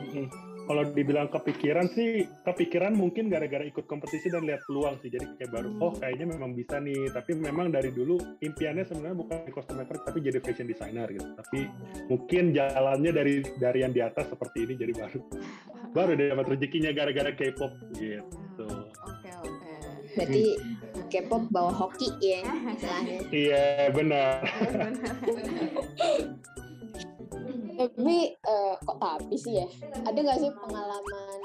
Mm-mm. 0.00 0.50
Kalau 0.70 0.86
dibilang 0.86 1.26
kepikiran 1.26 1.90
sih, 1.90 2.22
kepikiran 2.46 2.94
mungkin 2.94 3.26
gara-gara 3.26 3.66
ikut 3.66 3.90
kompetisi 3.90 4.30
dan 4.30 4.46
lihat 4.46 4.62
peluang 4.70 5.02
sih. 5.02 5.10
Jadi 5.10 5.26
kayak 5.34 5.50
baru, 5.50 5.74
oh 5.82 5.90
kayaknya 5.98 6.30
memang 6.30 6.54
bisa 6.54 6.78
nih. 6.78 7.10
Tapi 7.10 7.34
memang 7.42 7.74
dari 7.74 7.90
dulu 7.90 8.38
impiannya 8.38 8.86
sebenarnya 8.86 9.18
bukan 9.18 9.34
jadi 9.42 9.50
costume 9.50 9.82
maker, 9.82 9.96
tapi 10.06 10.18
jadi 10.22 10.38
fashion 10.38 10.70
designer 10.70 11.10
gitu. 11.10 11.26
Tapi 11.34 11.66
mungkin 12.06 12.54
jalannya 12.54 13.10
dari 13.10 13.42
dari 13.58 13.78
yang 13.82 13.90
di 13.90 13.98
atas 13.98 14.30
seperti 14.30 14.70
ini 14.70 14.78
jadi 14.78 14.92
baru 14.94 15.20
baru 15.96 16.12
dia 16.14 16.26
dapat 16.38 16.46
rezekinya 16.54 16.90
gara-gara 16.94 17.30
K-pop 17.34 17.72
gitu. 17.98 18.68
Oke 19.10 19.30
oke. 19.42 19.74
Berarti 20.14 20.44
K-pop 21.10 21.50
bawa 21.50 21.68
hoki 21.70 22.08
ya 22.16 22.40
istilahnya. 22.70 23.18
Iya 23.42 23.62
benar. 23.90 24.40
Tapi 27.74 28.16
eh, 28.36 28.74
kok 28.78 28.96
tapi 28.96 29.34
sih 29.34 29.56
ya? 29.56 29.66
Ada 30.02 30.18
nggak 30.18 30.38
sih 30.38 30.50
pengalaman 30.54 31.40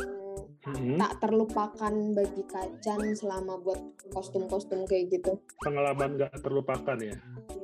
Mhm. 0.65 0.97
tak 0.97 1.21
terlupakan 1.21 1.93
bagi 2.17 2.41
Kacan 2.43 3.13
selama 3.13 3.61
buat 3.61 3.77
kostum-kostum 4.09 4.81
kayak 4.83 5.13
gitu? 5.13 5.37
Pengalaman 5.61 6.17
nggak 6.17 6.41
terlupakan 6.41 6.97
ya. 6.97 7.13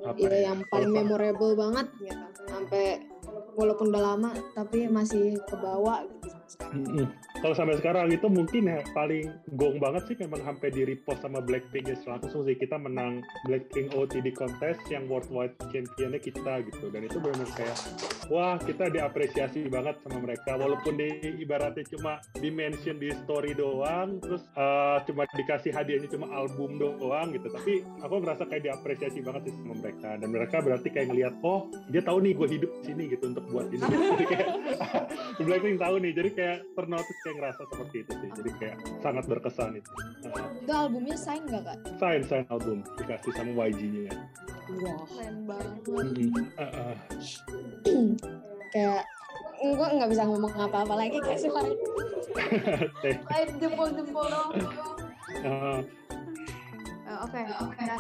Apa 0.06 0.18
Iya 0.18 0.30
ya? 0.30 0.40
yang 0.48 0.62
paling 0.70 0.94
Kalau- 0.94 0.98
memorable 1.02 1.54
banget 1.56 1.88
gitu. 1.98 2.26
Sampai 2.46 3.02
walaupun 3.52 3.90
udah 3.90 4.04
lama 4.06 4.30
tapi 4.54 4.86
masih 4.86 5.34
kebawa 5.44 6.06
gitu. 6.22 6.30
Mm-mm. 6.72 7.08
Kalau 7.42 7.58
sampai 7.58 7.74
sekarang 7.82 8.14
itu 8.14 8.30
mungkin 8.30 8.70
ya 8.70 8.86
paling 8.94 9.26
gong 9.58 9.82
banget 9.82 10.14
sih 10.14 10.16
memang 10.22 10.46
sampai 10.46 10.70
di 10.70 10.86
repost 10.86 11.26
sama 11.26 11.42
Blackpink 11.42 11.90
ya 11.90 11.98
langsung 12.06 12.46
sih. 12.46 12.54
Kita 12.54 12.78
menang 12.78 13.26
Blackpink 13.50 13.98
OTD 13.98 14.30
contest 14.38 14.86
yang 14.94 15.10
worldwide 15.10 15.58
championnya 15.74 16.22
kita 16.22 16.62
gitu. 16.70 16.94
Dan 16.94 17.10
itu 17.10 17.18
benar 17.18 17.50
kayak 17.58 17.78
wah 18.30 18.62
kita 18.62 18.94
diapresiasi 18.94 19.66
banget 19.74 19.98
sama 20.06 20.22
mereka. 20.22 20.54
Walaupun 20.54 21.02
di 21.02 21.10
ibaratnya 21.42 21.82
cuma 21.98 22.22
di 22.38 22.54
mention 22.54 23.02
di 23.02 23.10
story 23.26 23.58
doang 23.58 24.22
terus 24.22 24.46
eh, 24.54 24.98
cuma 25.10 25.26
dikasih 25.34 25.74
hadiahnya 25.74 26.14
cuma 26.14 26.30
album 26.38 26.78
doang 26.78 27.34
gitu. 27.34 27.50
Tapi 27.50 27.82
aku 28.06 28.22
merasa 28.22 28.46
kayak 28.46 28.70
diapresiasi 28.70 29.18
banget 29.26 29.50
sih 29.50 29.54
sama 29.58 29.82
mereka. 29.82 30.14
Dan 30.22 30.30
mereka 30.30 30.62
berarti 30.62 30.94
kayak 30.94 31.10
ngelihat 31.10 31.34
oh 31.42 31.74
dia 31.90 32.06
tahu 32.06 32.22
nih 32.22 32.38
gue 32.38 32.48
hidup 32.54 32.72
sini 32.86 33.10
gitu 33.10 33.34
untuk 33.34 33.50
buat 33.50 33.66
ini. 33.74 33.82
Blackpink 35.50 35.82
tahu 35.82 35.96
nih. 35.98 36.14
Jadi 36.14 36.30
kayak 36.38 36.58
ternotis 36.78 37.18
kayak 37.26 37.31
ngerasa 37.34 37.62
seperti 37.66 37.96
itu 38.00 38.12
sih 38.14 38.30
jadi 38.34 38.52
kayak 38.58 38.78
sangat 39.00 39.24
berkesan 39.26 39.72
itu 39.76 39.92
Nah, 40.22 40.48
Itu 40.56 40.72
albumnya 40.72 41.16
sign 41.16 41.44
nggak 41.44 41.64
kak? 41.64 41.78
sign 41.98 42.22
sign 42.24 42.44
album 42.48 42.78
dikasih 42.96 43.32
sama 43.34 43.52
YG-nya 43.66 44.14
Wah. 44.72 44.98
Keren 45.04 45.36
banget. 45.44 46.16
Uh, 46.56 46.64
uh. 46.64 46.96
Kayak 48.72 49.04
gue 49.60 49.88
nggak 49.92 50.10
bisa 50.10 50.24
ngomong 50.24 50.54
apa-apa 50.56 50.94
lagi 50.96 51.18
kayak 51.20 51.38
selain 51.38 51.76
Eh, 53.04 53.16
Lain 53.20 53.50
jempol-jempol 53.62 54.26
dong. 54.26 54.52
uh, 55.44 55.80
Eh, 57.04 57.18
Oke, 57.20 57.44
Nah, 57.44 58.00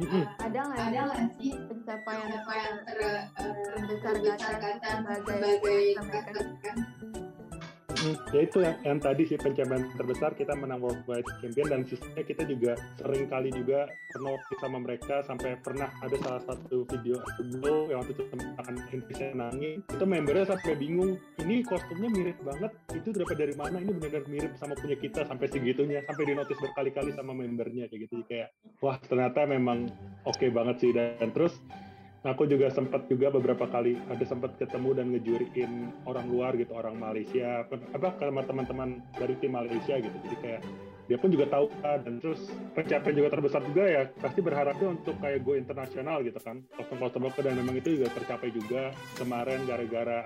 Mm-mm. 0.00 0.24
ada 0.40 0.58
nggak 0.64 0.80
ada 0.88 1.00
nggak 1.04 1.20
sih 1.36 1.52
pencapaian 1.60 2.24
pencapaian 2.24 2.74
terbesar 3.36 4.14
Kacan 4.16 4.98
sebagai 5.04 5.60
ya 8.34 8.40
itu 8.42 8.58
yang, 8.64 8.76
yang 8.82 8.98
tadi 8.98 9.22
sih 9.28 9.38
pencapaian 9.38 9.84
terbesar 9.94 10.32
kita 10.34 10.56
menang 10.56 10.80
worldwide 10.82 11.26
champion 11.40 11.66
dan 11.68 11.80
sistemnya 11.84 12.24
kita 12.24 12.42
juga 12.48 12.72
sering 12.98 13.28
kali 13.28 13.52
juga 13.52 13.86
pernah 14.10 14.34
sama 14.58 14.78
mereka 14.82 15.22
sampai 15.24 15.56
pernah 15.62 15.88
ada 16.02 16.16
salah 16.20 16.42
satu 16.44 16.84
video 16.88 17.20
video 17.38 17.88
yang 17.92 17.98
waktu 18.02 18.12
itu 18.16 18.24
tentang 18.32 18.76
Indonesia 18.90 19.26
nangis. 19.36 19.78
Itu 19.88 20.04
membernya 20.04 20.44
sampai 20.48 20.72
bingung 20.76 21.12
ini 21.40 21.62
kostumnya 21.64 22.08
mirip 22.08 22.38
banget 22.40 22.72
itu 22.96 23.08
dapat 23.12 23.36
dari 23.36 23.54
mana? 23.54 23.76
Ini 23.80 23.90
benar-benar 23.92 24.24
mirip 24.28 24.52
sama 24.56 24.74
punya 24.76 24.96
kita 24.96 25.20
sampai 25.28 25.46
segitunya 25.48 26.00
sampai 26.04 26.24
di 26.24 26.32
notice 26.34 26.60
berkali-kali 26.60 27.10
sama 27.14 27.32
membernya 27.36 27.86
kayak 27.92 28.08
gitu. 28.08 28.24
Kayak 28.26 28.54
wah 28.80 28.96
ternyata 29.00 29.44
memang 29.44 29.88
oke 30.24 30.46
banget 30.50 30.76
sih 30.80 30.90
dan, 30.92 31.16
dan 31.20 31.30
aku 32.20 32.44
juga 32.44 32.68
sempat 32.68 33.08
juga 33.08 33.32
beberapa 33.32 33.64
kali 33.64 33.96
ada 34.12 34.24
sempat 34.28 34.52
ketemu 34.60 34.90
dan 34.92 35.06
ngejuriin 35.16 35.72
orang 36.04 36.26
luar 36.28 36.52
gitu 36.60 36.76
orang 36.76 37.00
Malaysia 37.00 37.64
apa 37.96 38.12
sama 38.20 38.44
teman-teman 38.44 39.00
dari 39.16 39.34
tim 39.40 39.56
Malaysia 39.56 39.96
gitu. 39.96 40.16
Jadi 40.28 40.36
kayak 40.44 40.62
dia 41.08 41.18
pun 41.18 41.32
juga 41.32 41.50
tahu 41.50 41.66
kan 41.82 42.06
dan 42.06 42.22
terus 42.22 42.54
pencapaian 42.76 43.16
juga 43.16 43.28
terbesar 43.32 43.60
juga 43.66 43.84
ya. 43.88 44.02
Pasti 44.20 44.40
berharapnya 44.44 44.88
untuk 44.94 45.16
kayak 45.18 45.42
go 45.42 45.56
internasional 45.56 46.20
gitu 46.22 46.38
kan. 46.44 46.60
Kostum-kostum 46.76 47.24
aku 47.24 47.40
dan 47.40 47.56
memang 47.56 47.80
itu 47.80 47.98
juga 47.98 48.12
tercapai 48.12 48.52
juga 48.52 48.92
kemarin 49.16 49.64
gara-gara 49.64 50.22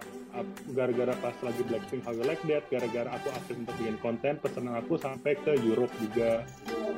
gara-gara 0.75 1.15
pas 1.23 1.37
lagi 1.47 1.63
Blackpink 1.63 2.03
How 2.03 2.13
You 2.13 2.27
Like 2.27 2.43
That 2.51 2.67
gara-gara 2.69 3.09
aku 3.17 3.29
aktif 3.33 3.55
untuk 3.55 3.75
bikin 3.79 3.97
konten 4.03 4.35
pesanan 4.43 4.83
aku 4.83 4.99
sampai 4.99 5.39
ke 5.41 5.57
Europe 5.63 5.95
juga. 6.03 6.43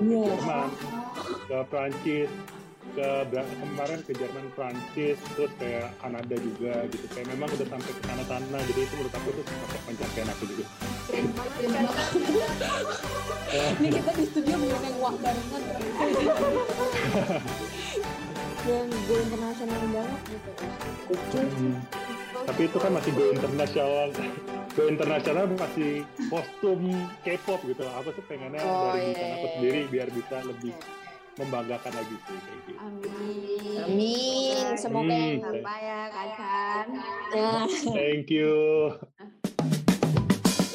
Jerman 0.00 0.68
ke 1.46 1.58
Prancis 1.68 2.28
ke 2.94 3.08
kemarin 3.32 3.98
ke 4.04 4.12
Jerman 4.14 4.46
Prancis 4.54 5.18
terus 5.34 5.52
kayak 5.58 5.90
Kanada 5.98 6.36
juga 6.38 6.86
gitu. 6.92 7.06
Kayak 7.10 7.26
memang 7.34 7.48
udah 7.50 7.66
sampai 7.66 7.90
ke 7.90 8.02
sana 8.06 8.24
sana 8.28 8.58
jadi 8.70 8.80
itu 8.84 8.94
menurut 8.94 9.14
aku 9.16 9.28
tuh 9.34 9.44
sampai 9.48 9.80
pencapaian 9.88 10.28
aku 10.30 10.44
juga. 10.46 10.64
Ini 13.56 13.88
kita 13.88 14.10
di 14.12 14.24
studio 14.26 14.56
yang 14.58 14.96
wah 15.00 15.14
barengan 15.18 15.62
yang 18.66 18.90
go 18.90 19.14
internasional 19.22 19.80
banget 19.94 20.20
gitu. 20.26 20.50
Lucu 21.06 21.40
tapi 22.46 22.70
itu 22.70 22.78
kan 22.78 22.90
masih 22.94 23.10
go 23.10 23.24
internasional. 23.34 24.08
Go 24.76 24.82
internasional 24.86 25.44
masih 25.56 25.90
kostum 26.30 26.80
K-pop 27.26 27.60
gitu. 27.66 27.82
Aku 27.82 28.08
sih 28.14 28.24
pengennya 28.30 28.62
Oh, 28.62 28.94
dari 28.94 29.02
iya, 29.02 29.10
desain 29.10 29.32
aku 29.34 29.46
iya, 29.46 29.52
sendiri 29.58 29.80
biar 29.90 30.08
bisa 30.14 30.36
lebih 30.46 30.72
membanggakan 31.36 31.92
lagi 31.92 32.16
sih 32.24 32.38
kayak 32.38 32.60
gitu 32.64 32.80
Amin. 32.80 33.76
Amin. 33.84 34.66
Semoga 34.76 35.12
Hmm. 35.12 35.20
yang 35.20 35.44
Apa 35.44 35.74
ya 35.78 36.00
Kacan? 36.08 36.86
Nah, 37.32 37.64
thank 37.96 38.28
you 38.28 38.54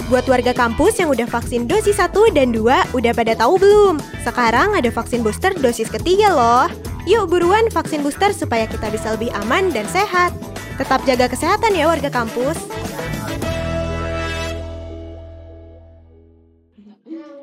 Buat 0.07 0.27
warga 0.27 0.51
kampus 0.51 0.99
yang 0.99 1.07
udah 1.07 1.23
vaksin 1.23 1.71
dosis 1.71 1.95
1 1.95 2.35
dan 2.35 2.51
2, 2.51 2.91
udah 2.91 3.13
pada 3.15 3.31
tahu 3.31 3.55
belum? 3.55 3.95
Sekarang 4.27 4.75
ada 4.75 4.91
vaksin 4.91 5.23
booster 5.23 5.55
dosis 5.55 5.87
ketiga 5.87 6.35
loh. 6.35 6.67
Yuk 7.07 7.31
buruan 7.31 7.71
vaksin 7.71 8.03
booster 8.03 8.35
supaya 8.35 8.67
kita 8.67 8.91
bisa 8.91 9.15
lebih 9.15 9.31
aman 9.39 9.71
dan 9.71 9.87
sehat. 9.87 10.35
Tetap 10.75 11.07
jaga 11.07 11.31
kesehatan 11.31 11.71
ya 11.79 11.87
warga 11.87 12.11
kampus. 12.11 12.59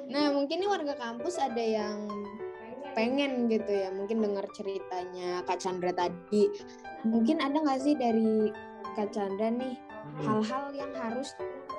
Nah, 0.08 0.28
mungkin 0.28 0.60
nih 0.60 0.68
warga 0.68 0.92
kampus 0.92 1.40
ada 1.40 1.64
yang 1.64 1.96
pengen 2.98 3.46
gitu 3.46 3.70
ya, 3.70 3.94
mungkin 3.94 4.18
dengar 4.18 4.42
ceritanya 4.50 5.46
Kak 5.46 5.62
Chandra 5.62 5.94
tadi. 5.94 6.50
Mungkin 7.06 7.38
ada 7.38 7.54
nggak 7.54 7.78
sih 7.78 7.94
dari 7.94 8.50
Kak 8.98 9.14
Chandra 9.14 9.54
nih 9.54 9.78
Hmm. 10.08 10.24
hal-hal 10.24 10.72
yang 10.72 10.92
harus 10.98 11.30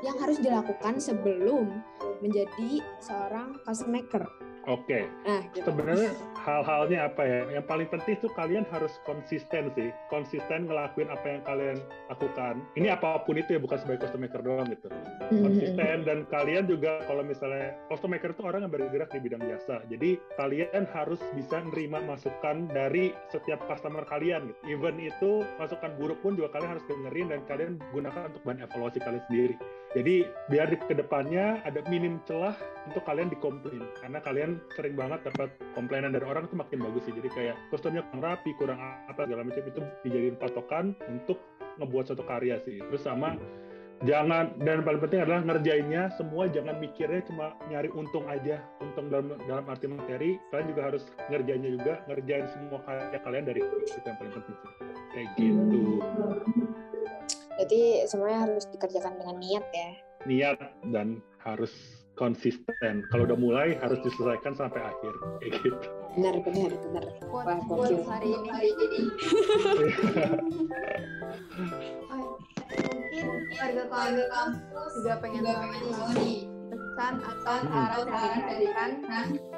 yang 0.05 0.15
harus 0.21 0.37
dilakukan 0.39 1.01
sebelum 1.01 1.81
menjadi 2.23 2.79
seorang 3.03 3.57
custom 3.67 3.99
maker? 3.99 4.23
Oke, 4.69 5.09
Nah, 5.25 5.41
gitu. 5.51 5.65
sebenarnya 5.65 6.13
hal-halnya 6.49 7.05
apa 7.05 7.23
ya? 7.23 7.41
Yang 7.59 7.65
paling 7.69 7.87
penting 7.93 8.15
tuh 8.19 8.31
kalian 8.33 8.65
harus 8.73 8.97
konsisten 9.05 9.69
sih, 9.77 9.93
konsisten 10.09 10.65
ngelakuin 10.65 11.09
apa 11.13 11.25
yang 11.29 11.41
kalian 11.45 11.77
lakukan. 12.09 12.65
Ini 12.73 12.97
apa 12.97 13.21
pun 13.23 13.37
itu 13.37 13.55
ya, 13.55 13.59
bukan 13.61 13.77
sebagai 13.77 14.09
custom 14.09 14.25
maker 14.25 14.41
doang 14.41 14.67
gitu. 14.73 14.89
Mhm. 15.29 15.41
Konsisten 15.45 15.97
dan 16.09 16.19
kalian 16.27 16.65
juga 16.65 17.05
kalau 17.05 17.21
misalnya 17.21 17.77
custom 17.87 18.09
maker 18.11 18.33
itu 18.33 18.41
orang 18.41 18.65
yang 18.65 18.73
bergerak 18.73 19.09
di 19.13 19.19
bidang 19.21 19.43
jasa. 19.45 19.85
Jadi 19.85 20.17
kalian 20.35 20.83
harus 20.89 21.21
bisa 21.37 21.61
nerima 21.61 22.01
masukan 22.01 22.65
dari 22.73 23.13
setiap 23.29 23.61
customer 23.69 24.03
kalian 24.09 24.49
gitu. 24.49 24.79
Even 24.79 24.97
itu 24.97 25.45
masukan 25.61 25.93
buruk 26.01 26.19
pun 26.25 26.33
juga 26.33 26.57
kalian 26.57 26.77
harus 26.77 26.85
dengerin 26.89 27.27
dan 27.29 27.41
kalian 27.45 27.71
gunakan 27.93 28.33
untuk 28.33 28.41
bahan 28.41 28.65
evaluasi 28.65 28.97
kalian 29.03 29.23
sendiri. 29.29 29.55
Jadi 29.89 30.21
biar 30.53 30.69
di 30.69 30.77
ke 30.77 30.93
depannya 30.93 31.65
ada 31.65 31.81
minim 31.89 32.21
celah 32.29 32.53
untuk 32.85 33.01
kalian 33.09 33.33
dikomplain 33.33 33.81
karena 33.97 34.21
kalian 34.21 34.61
sering 34.77 34.93
banget 34.93 35.25
dapat 35.25 35.49
komplainan 35.73 36.13
dari 36.13 36.25
orang 36.29 36.45
itu 36.45 36.53
makin 36.53 36.85
bagus 36.85 37.09
sih. 37.09 37.13
Jadi 37.17 37.29
kayak 37.33 37.55
kostumnya 37.73 38.05
kurang 38.13 38.21
rapi, 38.21 38.49
kurang 38.61 38.79
apa 38.81 39.25
segala 39.25 39.41
macam 39.49 39.65
itu 39.65 39.81
dijadiin 40.05 40.37
patokan 40.37 40.93
untuk 41.09 41.41
ngebuat 41.81 42.05
suatu 42.05 42.21
karya 42.21 42.61
sih. 42.61 42.77
Terus 42.85 43.01
sama 43.01 43.33
jangan 44.05 44.55
dan 44.63 44.79
paling 44.87 45.01
penting 45.03 45.27
adalah 45.27 45.43
ngerjainnya 45.43 46.13
semua 46.15 46.47
jangan 46.47 46.79
mikirnya 46.79 47.19
cuma 47.27 47.51
nyari 47.67 47.91
untung 47.91 48.23
aja 48.31 48.63
untung 48.79 49.11
dalam 49.11 49.35
dalam 49.43 49.67
arti 49.67 49.91
materi 49.91 50.39
kalian 50.55 50.67
juga 50.71 50.81
harus 50.87 51.03
ngerjainnya 51.27 51.71
juga 51.75 51.93
ngerjain 52.07 52.47
semua 52.47 52.79
karya 52.87 53.19
kalian 53.19 53.43
dari 53.43 53.59
itu 53.59 53.75
yang 54.07 54.15
paling 54.15 54.33
penting 54.39 54.57
kayak 55.11 55.27
gitu 55.35 55.83
Berarti 57.59 58.07
semuanya 58.07 58.47
harus 58.47 58.63
dikerjakan 58.71 59.19
dengan 59.19 59.35
niat 59.35 59.65
ya. 59.75 59.91
niat 60.19 60.59
dan 60.91 61.19
harus 61.39 61.71
konsisten 62.15 63.07
kalau 63.07 63.23
udah 63.23 63.39
mulai 63.39 63.79
harus 63.79 63.99
diselesaikan 64.03 64.51
sampai 64.51 64.83
akhir 64.83 65.11
kayak 65.39 65.51
gitu 65.63 65.79
Benar, 66.15 66.35
benar, 66.43 66.71
benar. 66.75 67.05
Wah. 67.31 67.55
Quotes 67.63 68.03
hari 68.03 68.27
ini 68.27 68.47
hari 68.51 68.71
ini 68.75 68.99
mungkin 73.19 73.27
warga 73.55 73.83
kampus 74.27 74.91
juga 74.99 75.13
pengen 75.23 75.43
tahu 75.47 76.11
nih 76.19 76.37
pesan 76.69 77.13
atau 77.23 77.57
saran 77.71 78.11
yang 78.11 78.35
diberikan 78.35 78.91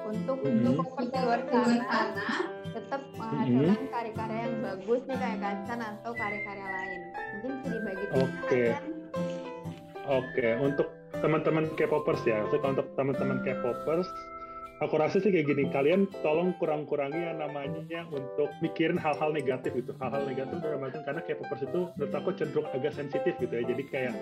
untuk 0.06 0.38
Mhm. 0.42 0.78
untuk 0.78 0.88
di 1.02 1.18
luar 1.18 1.42
sana 1.50 1.90
tetap 2.92 3.08
menghasilkan 3.16 3.88
karya-karya 3.88 4.40
yang 4.52 4.56
bagus 4.68 5.02
nih 5.08 5.16
kayak 5.16 5.40
Kacan 5.40 5.80
atau 5.80 6.12
karya-karya 6.12 6.68
lain. 6.68 7.02
Mungkin 7.16 7.52
bisa 7.56 7.68
dibagi 7.72 8.06
Oke. 8.12 8.64
Kacan 8.68 8.84
Oke, 10.12 10.48
untuk 10.60 10.88
teman-teman 11.24 11.72
K-popers 11.80 12.20
ya, 12.28 12.44
untuk 12.44 12.60
teman-teman 13.00 13.40
K-popers, 13.48 14.12
aku 14.82 14.98
rasa 14.98 15.22
sih 15.22 15.30
kayak 15.30 15.48
gini, 15.48 15.70
kalian 15.70 16.10
tolong 16.26 16.58
kurang-kurangi 16.58 17.18
yang 17.18 17.38
namanya 17.40 18.04
untuk 18.10 18.50
mikirin 18.66 18.98
hal-hal 18.98 19.30
negatif 19.30 19.78
gitu, 19.78 19.94
hal-hal 20.02 20.26
negatif 20.26 20.58
dalam 20.60 20.82
artian 20.82 21.06
karena 21.06 21.22
K-popers 21.22 21.64
itu 21.64 21.82
menurut 21.96 22.14
aku 22.18 22.30
cenderung 22.36 22.68
agak 22.74 22.94
sensitif 22.98 23.34
gitu 23.38 23.54
ya, 23.54 23.64
jadi 23.64 23.84
kayak 23.94 24.14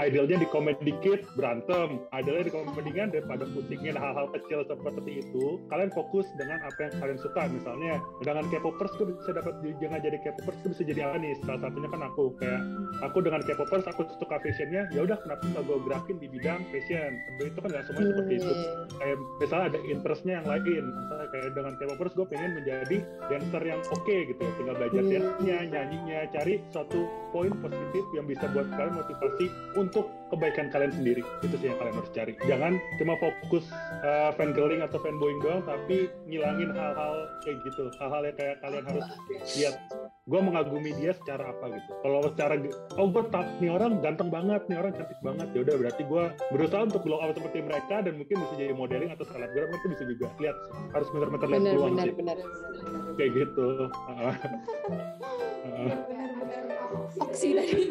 idealnya 0.00 0.40
di 0.40 0.48
komen 0.48 0.74
dikit 0.80 1.22
berantem, 1.36 2.02
idealnya 2.16 2.48
di 2.48 2.52
komen 2.52 2.72
daripada 2.88 3.44
pusingin 3.52 3.94
hal-hal 3.94 4.32
kecil 4.32 4.64
seperti 4.64 5.20
itu, 5.20 5.60
kalian 5.68 5.92
fokus 5.92 6.24
dengan 6.40 6.58
apa 6.64 6.88
yang 6.88 6.94
kalian 6.98 7.18
suka, 7.20 7.42
misalnya 7.52 8.00
dengan 8.24 8.48
K-popers 8.48 8.92
tuh 8.96 9.12
bisa 9.12 9.30
dapat 9.36 9.60
jangan 9.76 10.00
jadi 10.00 10.16
K-popers 10.24 10.56
tuh 10.64 10.68
bisa 10.72 10.82
jadi 10.88 11.00
apa 11.04 11.16
nih, 11.20 11.36
salah 11.44 11.60
satunya 11.68 11.88
kan 11.92 12.02
aku. 12.08 12.24
Kayak 12.40 12.62
aku 13.04 13.18
dengan 13.20 13.40
K-popers 13.44 13.84
aku 13.92 14.00
suka 14.16 14.36
fashionnya 14.40 14.88
ya 14.94 15.04
udah 15.04 15.20
kenapa 15.20 15.44
nggak 15.52 15.64
gue 15.68 15.78
gerakin 15.84 16.16
di 16.16 16.28
bidang 16.32 16.60
fashion? 16.72 17.10
Itu 17.44 17.58
kan 17.60 17.68
nggak 17.68 17.84
semuanya 17.90 18.10
seperti 18.16 18.34
itu. 18.40 18.52
Kayak 18.96 19.18
misalnya 19.38 19.66
ada 19.68 19.80
interestnya 19.98 20.40
yang 20.40 20.46
lain 20.46 20.84
misalnya 20.94 21.28
kayak 21.34 21.50
dengan 21.52 21.72
K-popers 21.76 22.14
gue 22.14 22.26
pengen 22.30 22.50
menjadi 22.56 22.96
dancer 23.28 23.62
yang 23.66 23.80
oke 23.90 24.16
gitu 24.30 24.40
ya 24.40 24.52
tinggal 24.56 24.76
belajar 24.78 25.02
Hmm. 25.02 25.10
dance-nya 25.12 25.58
nyanyinya 25.68 26.18
cari 26.32 26.54
suatu 26.72 27.00
poin 27.34 27.52
positif 27.60 28.04
yang 28.16 28.26
bisa 28.26 28.44
buat 28.54 28.66
kalian 28.72 28.94
motivasi 28.96 29.46
untuk 29.76 30.06
kebaikan 30.30 30.70
kalian 30.72 30.92
sendiri. 30.92 31.22
Itu 31.44 31.56
sih 31.58 31.68
yang 31.72 31.78
kalian 31.80 31.96
harus 32.00 32.12
cari. 32.12 32.32
Jangan 32.44 32.72
cuma 33.00 33.14
fokus 33.20 33.64
uh, 34.04 34.30
fangirling 34.36 34.82
atau 34.84 35.00
fanboying 35.00 35.40
doang 35.42 35.62
tapi 35.64 36.08
ngilangin 36.28 36.70
hal-hal 36.72 37.28
kayak 37.44 37.58
gitu. 37.64 37.90
Hal-hal 37.98 38.22
yang 38.28 38.36
kayak 38.36 38.56
kalian 38.62 38.84
harus 38.86 39.06
lihat. 39.56 39.74
Gue 40.28 40.44
mengagumi 40.44 40.92
dia 41.00 41.16
secara 41.16 41.56
apa 41.56 41.72
gitu. 41.72 41.92
Kalau 42.04 42.20
secara 42.28 42.60
oh 43.00 43.08
gue 43.08 43.24
tak 43.32 43.46
nih 43.64 43.72
orang 43.72 44.04
ganteng 44.04 44.28
banget 44.28 44.60
nih 44.68 44.76
orang 44.76 44.92
cantik 44.92 45.16
banget. 45.24 45.48
Ya 45.56 45.60
udah 45.64 45.74
berarti 45.80 46.02
gue 46.04 46.24
berusaha 46.52 46.82
untuk 46.84 47.02
glow 47.04 47.20
up 47.24 47.32
seperti 47.32 47.64
mereka 47.64 48.04
dan 48.04 48.14
mungkin 48.20 48.36
bisa 48.44 48.54
jadi 48.60 48.74
modeling 48.76 49.10
atau 49.12 49.24
selebgram 49.24 49.72
itu 49.72 49.88
bisa 49.88 50.04
juga 50.04 50.26
lihat. 50.38 50.56
Harus 50.92 51.08
meter-meter 51.16 51.46
lihat 51.48 51.64
peluang 51.72 51.96
benar, 51.96 52.06
sih. 52.06 52.14
kayak 53.16 53.30
gitu. 53.32 53.66
Oksi 57.18 57.48
tadi. 57.52 57.82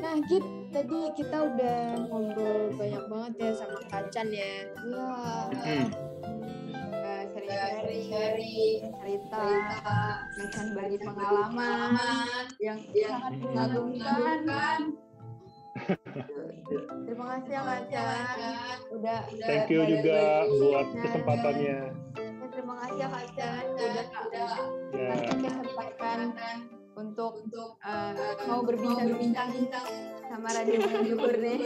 Nah, 0.00 0.14
Git, 0.30 0.44
tadi 0.70 1.00
kita 1.18 1.36
udah 1.50 1.80
ngobrol 2.08 2.70
banyak 2.78 3.04
banget 3.10 3.32
ya 3.36 3.50
sama 3.58 3.78
Kacan 3.90 4.28
ya. 4.30 4.54
Iya, 4.70 5.10
Hmm. 5.50 5.86
eh, 6.94 7.22
sering-sering 7.34 8.94
cerita, 8.94 9.44
Kacan 10.38 10.66
bagi 10.78 10.98
pengalaman 11.02 11.98
yang 12.62 12.78
sangat 12.86 13.32
mengagumkan. 13.42 14.94
Terima 17.06 17.24
kasih 17.34 17.50
ya 17.50 17.62
Kacan, 17.62 18.78
udah 18.94 19.18
thank 19.42 19.70
you 19.70 19.82
juga 19.86 20.46
buat 20.46 20.86
kesempatannya 20.94 21.78
Ya, 21.90 22.19
terima 22.60 22.76
kasih 22.84 23.00
ya 23.00 23.08
Kacan, 23.08 23.64
udah 23.72 23.88
ya 23.88 24.48
kasih 25.16 25.28
kesempatan 25.32 26.28
untuk 26.92 27.32
untuk 27.40 27.70
eh, 27.80 28.36
mau 28.44 28.60
berbincang-bincang 28.60 29.48
sama 30.28 30.48
radio 30.52 30.76
Bubur 30.84 31.34
nih. 31.40 31.60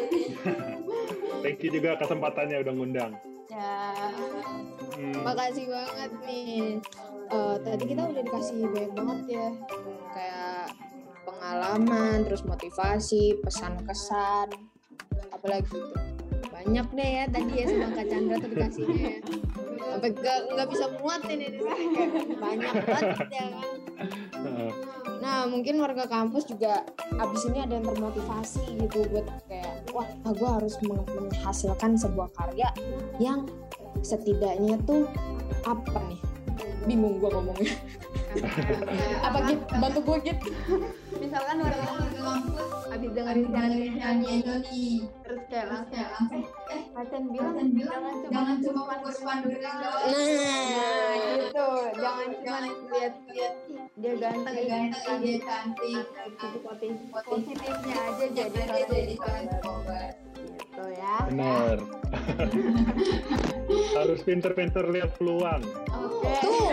thank 1.42 1.58
you 1.66 1.74
juga 1.74 1.98
kesempatannya 1.98 2.62
udah 2.62 2.74
ngundang 2.78 3.12
Ya, 3.50 3.94
Hmm. 4.94 5.20
Makasih 5.26 5.68
banget 5.68 6.10
nih. 6.26 6.80
Eh, 7.28 7.56
tadi 7.60 7.84
kita 7.86 8.02
udah 8.08 8.22
dikasih 8.24 8.66
banyak 8.66 8.92
banget 8.94 9.20
ya. 9.26 9.48
Kayak 10.10 10.62
pengalaman, 11.26 12.16
terus 12.24 12.42
motivasi, 12.46 13.38
pesan-kesan, 13.44 14.48
apalagi 15.28 15.66
itu. 15.66 15.78
Banyak 16.50 16.86
deh 16.96 17.10
ya 17.20 17.24
tadi 17.28 17.52
ya 17.52 17.66
sama 17.68 17.88
Kak 17.94 18.06
Chandra 18.08 18.36
tuh 18.40 18.50
dikasihnya 18.54 18.96
ya. 19.02 19.18
Sampai 19.94 20.10
gak, 20.10 20.38
nggak 20.50 20.68
bisa 20.74 20.86
muat 20.98 21.22
ini. 21.30 21.46
Banyak 22.34 22.74
banget 22.82 23.28
ya 23.30 23.46
kan. 23.54 23.68
Nah, 25.24 25.48
mungkin 25.48 25.80
warga 25.80 26.04
kampus 26.04 26.44
juga 26.44 26.84
abis 27.16 27.48
ini 27.48 27.64
ada 27.64 27.80
yang 27.80 27.88
termotivasi 27.88 28.76
gitu 28.76 29.08
buat 29.08 29.24
kayak, 29.48 29.88
wah, 29.96 30.04
gue 30.20 30.50
harus 30.60 30.76
meng- 30.84 31.08
menghasilkan 31.16 31.96
sebuah 31.96 32.28
karya 32.36 32.68
yang 33.16 33.48
setidaknya 34.04 34.76
tuh 34.84 35.08
apa 35.64 35.96
nih? 36.12 36.20
Bingung 36.84 37.24
gue 37.24 37.30
ngomongnya. 37.32 37.72
apa 39.22 39.38
gitu? 39.50 39.62
Bantu 39.78 40.00
gue 40.02 40.18
gitu. 40.30 40.48
misalkan 41.22 41.56
warga 41.62 41.84
kampus 41.86 42.82
habis 42.90 43.10
dengerin 43.14 43.48
nyanyi 43.94 44.32
Joni, 44.44 44.86
terus 45.24 45.42
kayak 45.50 45.66
langsung 45.70 46.42
eh 46.70 46.82
Kacan 46.94 47.22
bilang 47.30 47.58
jangan 47.58 48.14
cuma 48.22 48.30
jangan 48.30 48.56
cuma 48.62 48.82
fokus 48.86 49.16
pandurin 49.22 49.62
doang. 49.62 50.10
Nah, 50.10 51.14
gitu. 51.38 51.68
Jangan 51.98 52.28
cuma 52.38 52.58
lihat 52.94 53.14
lihat 53.34 53.54
dia 53.98 54.12
ganteng, 54.18 54.54
dia 54.54 54.66
ganteng, 54.70 55.16
dia 55.22 55.36
cantik. 55.42 56.04
Positif 56.62 57.10
positifnya 57.10 57.96
aja 57.98 58.26
jadi 58.30 58.60
jadi 58.86 59.14
gitu 60.74 60.90
ya. 60.98 61.16
benar 61.30 61.76
harus 64.02 64.20
pinter-pinter 64.26 64.84
lihat 64.90 65.14
peluang 65.14 65.62
Oke. 65.94 66.34
Tuh, 66.42 66.66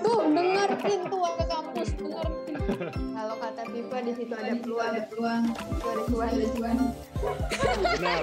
tuh 0.00 0.20
dengerin 0.30 1.00
tuh 1.12 1.18
warga 1.18 1.44
kampus, 1.48 1.88
dengerin. 1.98 2.54
Kalau 3.16 3.34
kata 3.40 3.62
Pipa 3.72 3.98
di 4.04 4.12
situ 4.14 4.34
ada 4.36 4.54
peluang, 4.58 4.90
ada 4.92 5.02
peluang, 5.10 5.42
itu 5.50 5.86
ada 5.86 6.02
cuan, 6.06 6.28
ada 6.28 6.46
cuan. 6.54 6.76
Benar. 7.96 8.22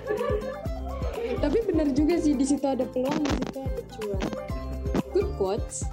Tapi 1.42 1.58
benar 1.66 1.88
juga 1.94 2.14
sih 2.20 2.32
di 2.34 2.46
situ 2.46 2.66
ada 2.66 2.84
peluang, 2.88 3.20
di 3.22 3.32
situ 3.42 3.58
ada 3.60 3.82
cuan. 3.98 4.22
Good 5.10 5.30
quotes. 5.36 5.84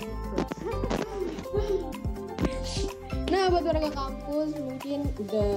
Nah, 3.28 3.52
buat 3.52 3.64
warga 3.64 3.90
kampus 3.92 4.50
mungkin 4.56 5.00
udah 5.20 5.52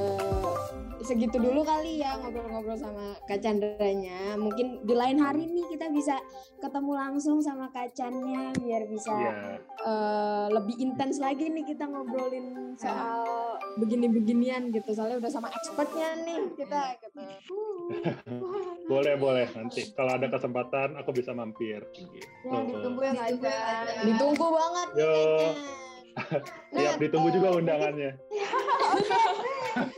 segitu 1.01 1.41
dulu 1.41 1.65
kali 1.65 2.03
ya 2.03 2.19
ngobrol-ngobrol 2.19 2.77
sama 2.77 3.15
Kak 3.25 3.41
Chandranya. 3.41 4.35
Mungkin 4.37 4.85
di 4.85 4.95
lain 4.95 5.17
hari 5.17 5.49
nih 5.49 5.65
kita 5.71 5.87
bisa 5.89 6.19
ketemu 6.59 6.93
langsung 6.93 7.39
sama 7.41 7.71
Kak 7.71 7.95
Channya 7.95 8.53
biar 8.59 8.85
bisa 8.85 9.11
Iya. 9.11 9.33
eh, 9.87 10.47
lebih 10.51 10.77
intens 10.77 11.23
lagi 11.23 11.49
nih 11.49 11.65
kita 11.65 11.87
ngobrolin 11.87 12.75
soal 12.77 13.25
begini-beginian 13.79 14.75
gitu. 14.75 14.91
Soalnya 14.93 15.23
udah 15.23 15.31
sama 15.31 15.49
expertnya 15.55 16.21
nih 16.21 16.41
kita 16.59 16.81
gitu. 17.01 17.23
Boleh, 18.91 19.15
boleh. 19.15 19.47
Nanti 19.55 19.95
kalau 19.95 20.19
ada 20.19 20.27
kesempatan 20.27 20.99
aku 20.99 21.15
bisa 21.15 21.31
mampir. 21.31 21.79
Gitu. 21.95 22.19
Ya, 22.43 22.59
ditunggu 22.67 23.01
ya 23.07 23.13
Kak 23.15 23.31
Jan. 23.39 23.85
Ditunggu 24.03 24.47
banget 24.51 24.89
nih 24.99 25.07
Yo. 25.07 25.51
Siap, 26.75 26.97
ditunggu 27.03 27.29
juga 27.35 27.49
undangannya. 27.59 28.11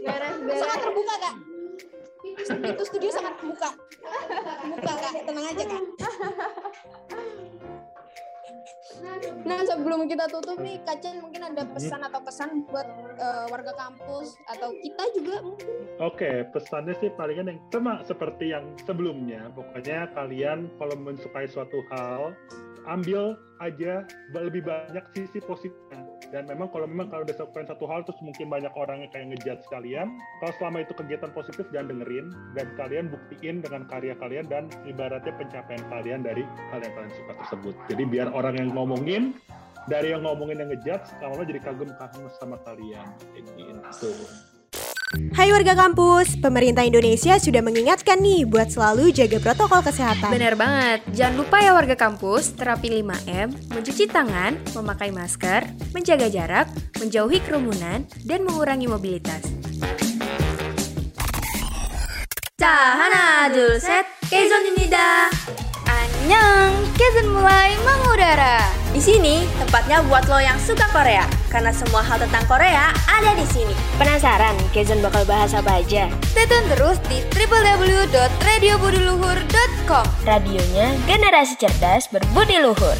Beres-beres. 0.03 0.61
sangat 0.62 0.79
terbuka 0.85 1.14
kak. 1.18 1.35
Itu 2.53 2.83
studio 2.87 3.11
sangat 3.11 3.35
terbuka. 3.40 3.70
Terbuka 4.61 4.92
kak. 4.92 5.12
Tenang 5.25 5.46
aja 5.48 5.64
kak. 5.64 5.83
Nah 9.42 9.59
sebelum 9.66 10.07
kita 10.07 10.31
tutup 10.31 10.62
nih 10.62 10.79
Kak 10.87 11.03
Chen 11.03 11.18
mungkin 11.18 11.42
ada 11.42 11.66
pesan 11.66 12.07
atau 12.07 12.20
kesan 12.22 12.62
buat 12.70 12.87
eh, 13.18 13.46
warga 13.51 13.75
kampus 13.75 14.38
atau 14.46 14.70
kita 14.79 15.05
juga 15.18 15.37
mungkin? 15.42 15.66
Oke, 15.98 16.46
pesannya 16.55 16.94
sih 17.03 17.11
palingan 17.18 17.51
yang 17.51 17.61
sama 17.75 18.07
seperti 18.07 18.55
yang 18.55 18.64
sebelumnya. 18.87 19.51
Pokoknya 19.59 20.07
kalian 20.14 20.70
kalau 20.79 20.94
mensukai 20.94 21.51
suatu 21.51 21.83
hal, 21.90 22.37
ambil 22.88 23.38
aja 23.62 24.03
lebih 24.35 24.66
banyak 24.66 25.05
sisi 25.14 25.38
positifnya. 25.42 26.03
Dan 26.33 26.49
memang 26.49 26.73
kalau 26.73 26.88
memang 26.88 27.12
kalau 27.12 27.29
udah 27.29 27.37
sukain 27.37 27.68
satu 27.68 27.85
hal 27.85 28.03
terus 28.09 28.16
mungkin 28.25 28.49
banyak 28.49 28.73
orang 28.73 29.05
yang 29.05 29.11
kayak 29.12 29.27
ngejudge 29.37 29.64
kalian, 29.68 30.16
kalau 30.40 30.53
selama 30.57 30.81
itu 30.81 30.92
kegiatan 30.97 31.31
positif 31.37 31.64
jangan 31.71 31.92
dengerin 31.92 32.27
dan 32.57 32.66
kalian 32.81 33.07
buktiin 33.12 33.61
dengan 33.61 33.85
karya 33.85 34.16
kalian 34.16 34.49
dan 34.49 34.64
ibaratnya 34.88 35.37
pencapaian 35.37 35.85
kalian 35.92 36.21
dari 36.25 36.42
hal 36.73 36.81
yang 36.81 36.95
kalian 36.97 37.12
suka 37.12 37.33
tersebut. 37.37 37.75
Jadi 37.92 38.03
biar 38.09 38.33
orang 38.33 38.57
yang 38.57 38.73
ngomongin 38.73 39.37
dari 39.90 40.14
yang 40.14 40.23
ngomongin 40.25 40.62
yang 40.62 40.71
ngejudge, 40.73 41.11
lama-lama 41.21 41.45
jadi 41.45 41.61
kagum-kagum 41.61 42.25
sama 42.38 42.57
kalian. 42.64 43.07
Kayak 43.35 43.45
gitu. 43.59 44.11
Hai 45.33 45.49
warga 45.49 45.73
kampus, 45.73 46.37
pemerintah 46.37 46.85
Indonesia 46.85 47.40
sudah 47.40 47.64
mengingatkan 47.64 48.21
nih 48.21 48.45
buat 48.45 48.68
selalu 48.68 49.16
jaga 49.16 49.40
protokol 49.40 49.81
kesehatan. 49.81 50.29
Benar 50.29 50.61
banget. 50.61 51.09
Jangan 51.09 51.35
lupa 51.40 51.57
ya 51.57 51.73
warga 51.73 51.97
kampus, 51.97 52.53
terapi 52.53 53.01
5M, 53.01 53.73
mencuci 53.73 54.12
tangan, 54.12 54.61
memakai 54.77 55.09
masker, 55.09 55.64
menjaga 55.97 56.29
jarak, 56.29 56.68
menjauhi 57.01 57.40
kerumunan, 57.49 58.05
dan 58.29 58.45
mengurangi 58.45 58.85
mobilitas. 58.85 59.40
Tahana 62.61 63.49
Dulset, 63.49 64.05
Keizon 64.29 64.68
Yunida. 64.68 65.33
Annyeong, 65.88 66.92
Kezon 66.92 67.33
mulai 67.33 67.73
mengudara. 67.81 68.61
Di 68.92 69.01
sini 69.01 69.49
tempatnya 69.57 70.05
buat 70.05 70.29
lo 70.29 70.45
yang 70.45 70.61
suka 70.61 70.85
Korea 70.92 71.41
karena 71.53 71.69
semua 71.69 72.01
hal 72.01 72.17
tentang 72.17 72.49
Korea 72.49 72.97
ada 73.05 73.37
di 73.37 73.45
sini. 73.53 73.77
Penasaran 74.01 74.57
Kezon 74.73 75.05
bakal 75.05 75.29
bahas 75.29 75.53
apa 75.53 75.85
aja? 75.85 76.09
Stay 76.33 76.49
tune 76.49 76.65
terus 76.73 76.97
di 77.12 77.21
www.radiobudiluhur.com. 77.37 80.07
Radionya 80.25 80.97
generasi 81.05 81.61
cerdas 81.61 82.09
berbudi 82.09 82.57
luhur. 82.57 82.97